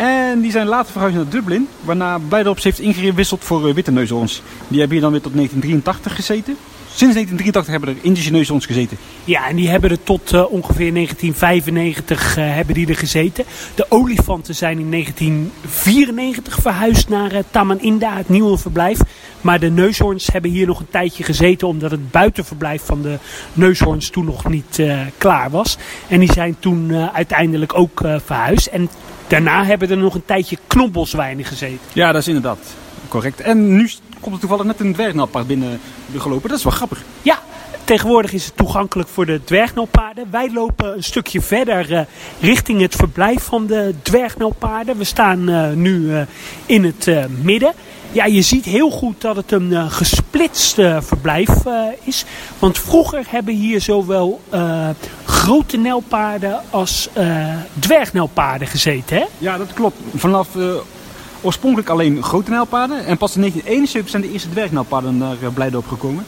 [0.00, 1.68] En die zijn later verhuisd naar Dublin.
[1.80, 4.42] Waarna Blijdorps heeft ingewisseld voor uh, witte neushoorns.
[4.68, 6.56] Die hebben hier dan weer tot 1983 gezeten.
[6.94, 8.96] Sinds 1983 hebben er Indische neushoorns gezeten.
[9.24, 13.44] Ja, en die hebben er tot uh, ongeveer 1995 uh, hebben die er gezeten.
[13.74, 18.98] De olifanten zijn in 1994 verhuisd naar uh, Taman Inda, het nieuwe verblijf.
[19.40, 23.18] Maar de neushoorns hebben hier nog een tijdje gezeten omdat het buitenverblijf van de
[23.52, 24.82] neushoorns toen nog niet
[25.18, 25.78] klaar was.
[26.08, 28.66] En die zijn toen uiteindelijk ook verhuisd.
[28.66, 28.88] En
[29.30, 31.86] daarna hebben er nog een tijdje knobbelswijnen gezeten.
[31.92, 32.58] Ja, dat is inderdaad
[33.08, 33.40] correct.
[33.40, 33.90] En nu
[34.20, 35.80] komt er toevallig net een dwergnalpaard binnen
[36.16, 36.48] gelopen.
[36.48, 37.02] Dat is wel grappig.
[37.22, 37.38] Ja,
[37.84, 40.26] tegenwoordig is het toegankelijk voor de dwergnalpaarden.
[40.30, 42.00] Wij lopen een stukje verder uh,
[42.40, 44.98] richting het verblijf van de dwergnalpaarden.
[44.98, 46.20] We staan uh, nu uh,
[46.66, 47.72] in het midden.
[48.12, 51.48] Ja, je ziet heel goed dat het een gesplitst verblijf
[52.02, 52.24] is.
[52.58, 54.40] Want vroeger hebben hier zowel
[55.24, 57.08] grote nelpaarden als
[57.78, 59.16] dwergnelpaarden gezeten.
[59.16, 59.24] Hè?
[59.38, 59.96] Ja, dat klopt.
[60.14, 60.48] Vanaf
[61.42, 62.96] Oorspronkelijk alleen grote nijlpaarden.
[63.06, 66.24] En pas in 1971 zijn de eerste dwergnijlpaarden naar eh, Blijdorp gekomen.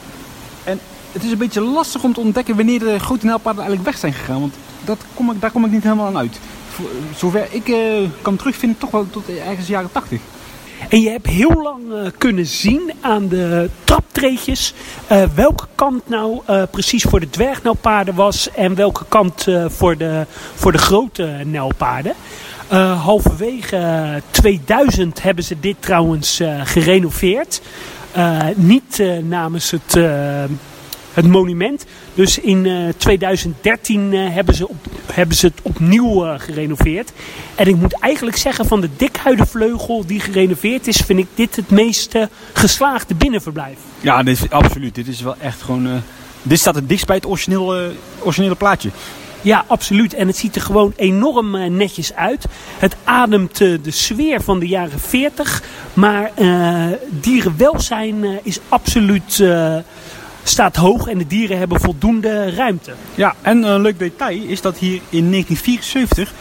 [0.65, 0.81] En
[1.13, 4.13] het is een beetje lastig om te ontdekken wanneer de grote nijlpaarden eigenlijk weg zijn
[4.13, 4.41] gegaan.
[4.41, 6.41] Want dat kom ik, daar kom ik niet helemaal aan uit.
[7.17, 10.21] Zover ik uh, kan terugvinden, toch wel tot ergens jaren 80.
[10.89, 14.75] En je hebt heel lang uh, kunnen zien aan de traptreetjes
[15.13, 20.73] uh, welke kant nou precies voor de dwergnelpaarden was en welke kant voor, de, voor
[20.73, 22.15] de grote nelpaarden.
[23.03, 27.61] Halverwege 2000 hebben ze dit trouwens gerenoveerd.
[28.57, 29.99] Niet namens het,
[31.13, 31.85] het monument.
[32.15, 34.77] Dus in 2013 hebben, ze op,
[35.13, 37.13] hebben ze het opnieuw gerenoveerd.
[37.55, 40.97] En ik moet eigenlijk zeggen van de dikhuidenvleugel die gerenoveerd is...
[40.97, 42.15] vind ik dit het meest
[42.53, 43.79] geslaagde binnenverblijf.
[44.01, 44.95] Ja, dit is, absoluut.
[44.95, 46.03] Dit is wel echt gewoon...
[46.43, 48.91] dit staat het dichtst bij het originele, originele plaatje.
[49.43, 50.15] Ja, absoluut.
[50.15, 52.47] En het ziet er gewoon enorm uh, netjes uit.
[52.79, 55.63] Het ademt uh, de sfeer van de jaren 40.
[55.95, 59.45] Maar uh, dierenwelzijn is absoluut
[60.43, 62.93] staat hoog en de dieren hebben voldoende ruimte.
[63.15, 66.33] Ja, en een leuk detail is dat hier in 1974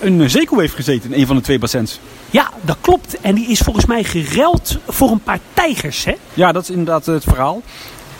[0.00, 2.00] een zeekoe heeft gezeten in een van de twee bassins.
[2.30, 3.20] Ja, dat klopt.
[3.20, 6.14] En die is volgens mij gereld voor een paar tijgers, hè?
[6.34, 7.62] Ja, dat is inderdaad het verhaal.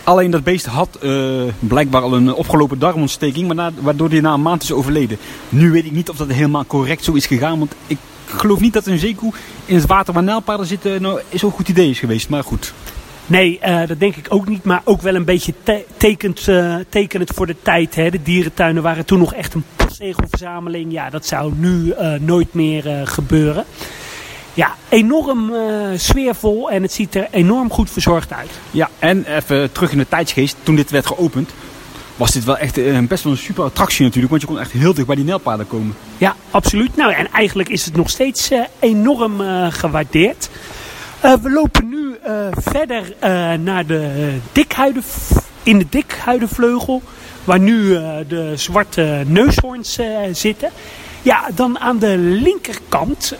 [0.05, 4.42] Alleen dat beest had uh, blijkbaar al een opgelopen darmontsteking, maar waardoor hij na een
[4.42, 5.18] maand is overleden.
[5.48, 8.72] Nu weet ik niet of dat helemaal correct zo is gegaan, want ik geloof niet
[8.72, 9.33] dat een zeekoe
[9.64, 12.29] in het water waar nijlpaarden zitten nou, zo'n goed idee is geweest.
[12.29, 12.74] Maar goed.
[13.31, 14.64] Nee, uh, dat denk ik ook niet.
[14.64, 17.95] Maar ook wel een beetje te tekent, uh, tekenend voor de tijd.
[17.95, 18.11] Hè.
[18.11, 20.93] De dierentuinen waren toen nog echt een postzegelverzameling.
[20.93, 23.64] Ja, dat zou nu uh, nooit meer gebeuren
[24.55, 28.51] ja, enorm uh, sfeervol en het ziet er enorm goed verzorgd uit.
[28.71, 31.51] Ja, en even terug in de tijdsgeest, toen dit werd geopend,
[32.16, 34.95] was dit wel echt best wel een super attractie natuurlijk, want je kon echt heel
[34.95, 35.95] dicht bij die nelpaarden komen.
[36.19, 36.97] Ja, absoluut.
[36.97, 39.40] Nou, en eigenlijk is het nog steeds uh, enorm
[39.71, 40.51] gewaardeerd.
[41.20, 42.18] We lopen nu
[42.50, 43.14] verder
[43.61, 45.02] naar de dikhuiden,
[45.62, 47.02] in de dikhuidenvleugel,
[47.44, 47.88] waar nu
[48.28, 49.98] de zwarte neushoorns
[50.33, 50.70] zitten.
[51.22, 53.35] Ja, dan aan de linkerkant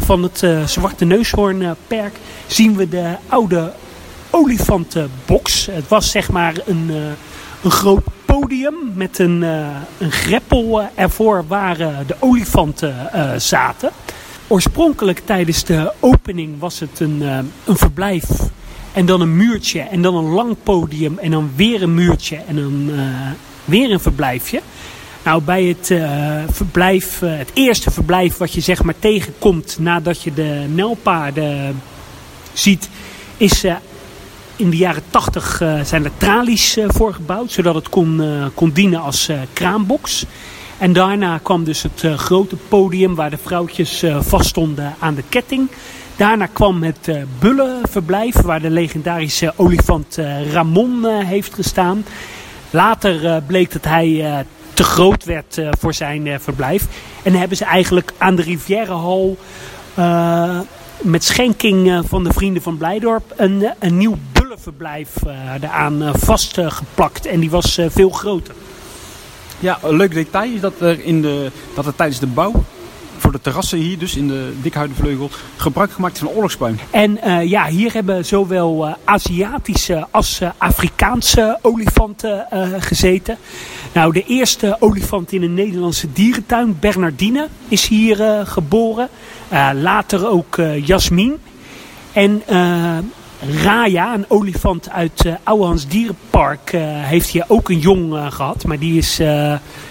[0.00, 3.72] van het Zwarte Neushoornperk zien we de oude
[4.30, 5.66] olifantenbox.
[5.66, 6.90] Het was zeg maar een,
[7.62, 9.42] een groot podium met een,
[9.98, 12.94] een greppel ervoor waar de olifanten
[13.40, 13.90] zaten.
[14.52, 17.20] Oorspronkelijk tijdens de opening was het een,
[17.64, 18.24] een verblijf
[18.92, 22.56] en dan een muurtje en dan een lang podium en dan weer een muurtje en
[22.56, 22.90] dan
[23.64, 24.60] weer een verblijfje.
[25.24, 30.34] Nou, bij het uh, verblijf, het eerste verblijf wat je zeg maar tegenkomt nadat je
[30.34, 31.82] de nelpaarden
[32.52, 32.88] ziet,
[33.36, 33.64] is
[34.56, 38.22] in de jaren 80 zijn er tralies voor gebouwd, zodat het kon,
[38.54, 40.26] kon dienen als kraambox.
[40.80, 45.68] En daarna kwam dus het grote podium waar de vrouwtjes vaststonden aan de ketting.
[46.16, 50.18] Daarna kwam het uh, Bullenverblijf, waar de legendarische olifant
[50.52, 52.04] Ramon heeft gestaan.
[52.70, 56.86] Later bleek dat hij te groot werd voor zijn verblijf.
[57.22, 59.36] En hebben ze eigenlijk aan de Rivierenhal
[61.00, 65.14] met schenking van de vrienden van Blijdorp een, een nieuw bullenverblijf
[65.60, 67.26] eraan vastgeplakt.
[67.26, 68.54] en die was veel groter.
[69.60, 72.64] Ja, een leuk detail is dat er, in de, dat er tijdens de bouw
[73.16, 76.80] voor de terrassen hier, dus in de dikhuidenvleugel, gebruik gemaakt van oorlogspuin.
[76.90, 82.46] En uh, ja, hier hebben zowel uh, Aziatische als uh, Afrikaanse olifanten
[82.78, 83.36] gezeten.
[83.92, 89.08] Nou, de eerste olifant in een Nederlandse dierentuin, Bernardine, is hier geboren.
[89.74, 91.38] later ook Jasmin.
[92.12, 92.42] En
[93.48, 98.64] Raya, een olifant uit uh, Ouwehans Dierenpark, uh, heeft hier ook een jong uh, gehad.
[98.64, 99.20] Maar die is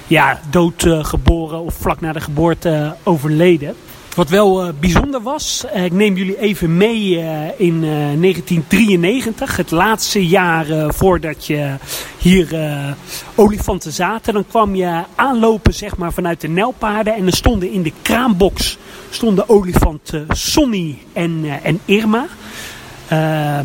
[0.07, 3.75] ja, doodgeboren of vlak na de geboorte overleden.
[4.15, 7.09] Wat wel bijzonder was, ik neem jullie even mee
[7.57, 11.75] in 1993, het laatste jaar voordat je
[12.17, 12.47] hier
[13.35, 14.33] olifanten zaten.
[14.33, 18.77] Dan kwam je aanlopen zeg maar, vanuit de Nelpaarden en er stonden in de kraambox
[19.09, 22.27] stonden olifanten Sonny en, en Irma.
[23.11, 23.59] Uh,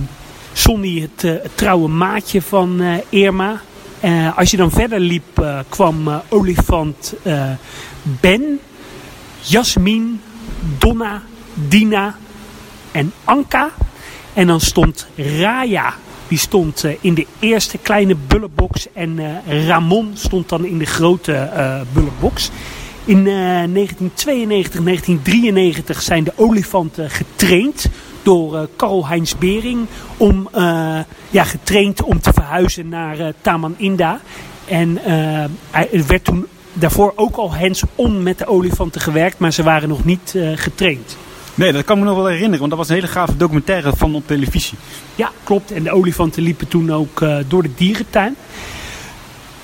[0.52, 3.60] Sonny, het, uh, het, trouwe maatje van uh, Irma.
[4.36, 7.14] als je dan verder liep, kwam olifant
[8.02, 8.60] Ben,
[9.40, 10.20] Jasmin,
[10.78, 11.22] Donna,
[11.54, 12.16] Dina
[12.92, 13.70] en Anka.
[14.32, 15.94] En dan stond Raya,
[16.28, 18.86] die stond in de eerste kleine bullenbox.
[18.92, 21.50] En Ramon stond dan in de grote
[21.92, 22.50] bullenbox.
[23.04, 27.88] In 1992, 1993 zijn de olifanten getraind
[28.24, 29.86] door uh, Karl-Heinz Bering.
[30.16, 30.98] Om, uh,
[31.30, 34.20] ja, getraind om te verhuizen naar uh, Taman Inda.
[34.64, 34.98] En
[35.70, 39.38] hij werd toen daarvoor ook al hands-on met de olifanten gewerkt.
[39.38, 41.16] Maar ze waren nog niet getraind.
[41.54, 42.58] Nee, dat kan me nog wel herinneren.
[42.58, 44.78] Want dat was een hele gave documentaire van op televisie.
[45.14, 45.72] Ja, klopt.
[45.72, 48.36] En de olifanten liepen toen ook door de dierentuin.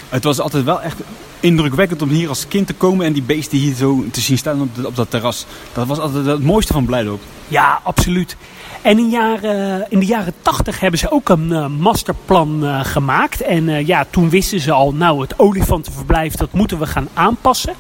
[0.09, 1.01] Het was altijd wel echt
[1.41, 4.61] indrukwekkend om hier als kind te komen en die beesten hier zo te zien staan
[4.61, 5.47] op, op dat terras.
[5.73, 7.21] Dat was altijd het mooiste van Blijdorp.
[7.49, 8.37] Ja, absoluut.
[8.83, 13.41] En in, jaren, in de jaren tachtig hebben ze ook een uh, masterplan uh, gemaakt.
[13.41, 17.75] En ja, toen wisten ze al, nou het olifantenverblijf, dat moeten we gaan aanpassen.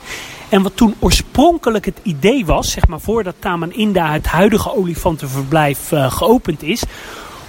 [0.48, 5.92] En wat toen oorspronkelijk het idee was, zeg maar voordat Taman Inda het huidige olifantenverblijf
[6.08, 6.82] geopend is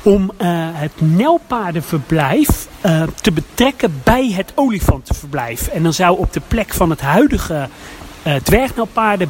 [0.03, 5.67] om uh, het nelpaardenverblijf uh, te betrekken bij het olifantenverblijf.
[5.67, 7.67] En dan zou op de plek van het huidige
[8.27, 8.35] uh,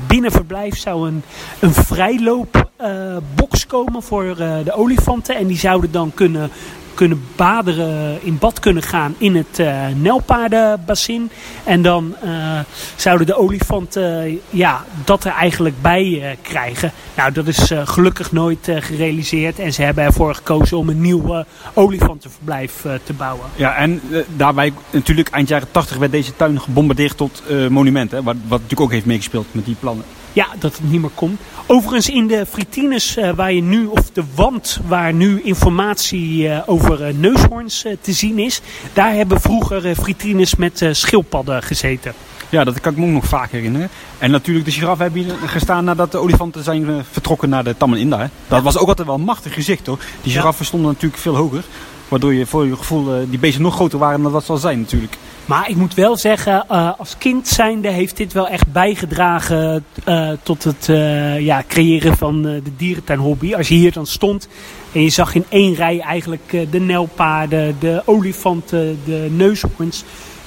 [0.07, 1.23] binnenverblijf zou een,
[1.59, 5.35] een vrijloopbox komen voor de olifanten.
[5.35, 6.51] En die zouden dan kunnen
[6.93, 11.31] kunnen baderen, in bad kunnen gaan in het uh, Nelpaardenbassin.
[11.63, 12.59] En dan uh,
[12.95, 16.91] zouden de olifanten ja, dat er eigenlijk bij krijgen.
[17.15, 19.59] Nou, dat is gelukkig nooit gerealiseerd.
[19.59, 23.45] En ze hebben ervoor gekozen om een nieuw olifantenverblijf te bouwen.
[23.55, 24.01] Ja, en
[24.35, 28.11] daarbij natuurlijk eind jaren 80 werd deze tuin gebombardeerd tot monument.
[28.11, 30.05] Hè, wat, wat natuurlijk ook heeft meegespeeld met die plannen.
[30.33, 31.39] Ja, dat het niet meer komt.
[31.65, 36.59] Overigens in de fritines uh, waar je nu, of de wand waar nu informatie uh,
[36.65, 38.61] over uh, neushoorns te zien is.
[38.93, 42.13] Daar hebben vroeger fritines met schildpadden gezeten.
[42.49, 43.89] Ja, dat kan ik me ook nog vaak herinneren.
[44.17, 47.99] En natuurlijk de giraffe hebben hier gestaan nadat de olifanten zijn vertrokken naar de Tammen
[47.99, 48.19] Inda.
[48.19, 48.25] Hè.
[48.47, 49.99] Dat was ook altijd wel een machtig gezicht hoor.
[50.21, 51.63] Die giraffen stonden natuurlijk veel hoger.
[52.07, 55.17] Waardoor je voor je gevoel die beesten nog groter waren dan dat zal zijn natuurlijk.
[55.51, 60.31] Maar ik moet wel zeggen, uh, als kind zijnde heeft dit wel echt bijgedragen uh,
[60.43, 63.55] tot het uh, ja, creëren van de dierentuinhobby.
[63.55, 64.47] Als je hier dan stond
[64.91, 70.03] en je zag in één rij eigenlijk de nelpaarden, de olifanten, de neushoorns.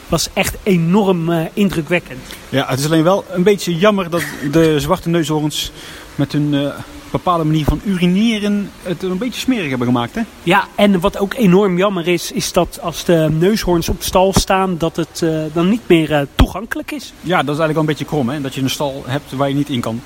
[0.08, 2.20] was echt enorm indrukwekkend.
[2.48, 5.72] Ja, het is alleen wel een beetje jammer dat de zwarte neushoorns
[6.14, 6.72] met hun
[7.16, 10.14] bepaalde manier van urineren het een beetje smerig hebben gemaakt.
[10.14, 10.20] Hè?
[10.42, 14.78] Ja, en wat ook enorm jammer is, is dat als de neushoorns op stal staan,
[14.78, 17.12] dat het uh, dan niet meer uh, toegankelijk is.
[17.20, 18.40] Ja, dat is eigenlijk wel een beetje krom, hè?
[18.40, 20.00] dat je een stal hebt waar je niet in kan.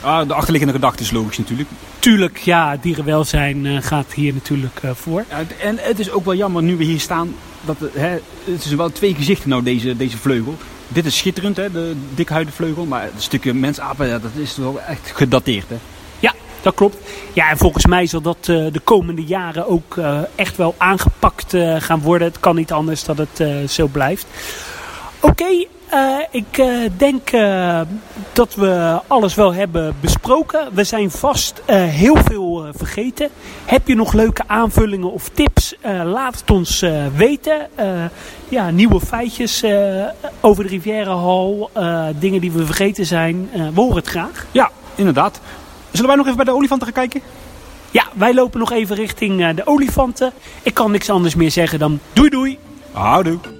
[0.00, 1.68] Ah, de achterliggende gedachte is logisch natuurlijk.
[1.98, 5.24] Tuurlijk, ja, dierenwelzijn uh, gaat hier natuurlijk voor.
[5.28, 7.34] Ja, en het is ook wel jammer nu we hier staan,
[7.64, 10.56] dat hè, het is wel twee gezichten nou deze, deze vleugel.
[10.88, 12.84] Dit is schitterend, hè, de dikhuidenvleugel.
[12.84, 15.68] Maar het stukje mensapen, dat is wel echt gedateerd.
[15.68, 15.76] Hè?
[16.62, 16.96] Dat klopt.
[17.32, 21.54] Ja, en volgens mij zal dat uh, de komende jaren ook uh, echt wel aangepakt
[21.54, 22.28] uh, gaan worden.
[22.28, 24.26] Het kan niet anders dat het zo blijft.
[25.20, 25.66] Oké,
[26.30, 26.62] ik
[26.96, 27.30] denk
[28.32, 30.68] dat we alles wel hebben besproken.
[30.72, 33.28] We zijn vast heel veel vergeten.
[33.64, 35.74] Heb je nog leuke aanvullingen of tips?
[36.04, 36.84] laat het ons
[37.16, 37.68] weten.
[38.48, 39.64] ja, nieuwe feitjes
[40.40, 41.68] over de Riviera Hall.
[42.18, 43.50] dingen die we vergeten zijn.
[43.52, 44.46] we horen het graag.
[44.50, 45.40] Ja, inderdaad.
[45.90, 47.22] Zullen wij nog even bij de olifanten gaan kijken?
[47.90, 50.32] Ja, wij lopen nog even richting de olifanten.
[50.62, 52.58] Ik kan niks anders meer zeggen dan doei doei.
[52.92, 53.59] Houdoe.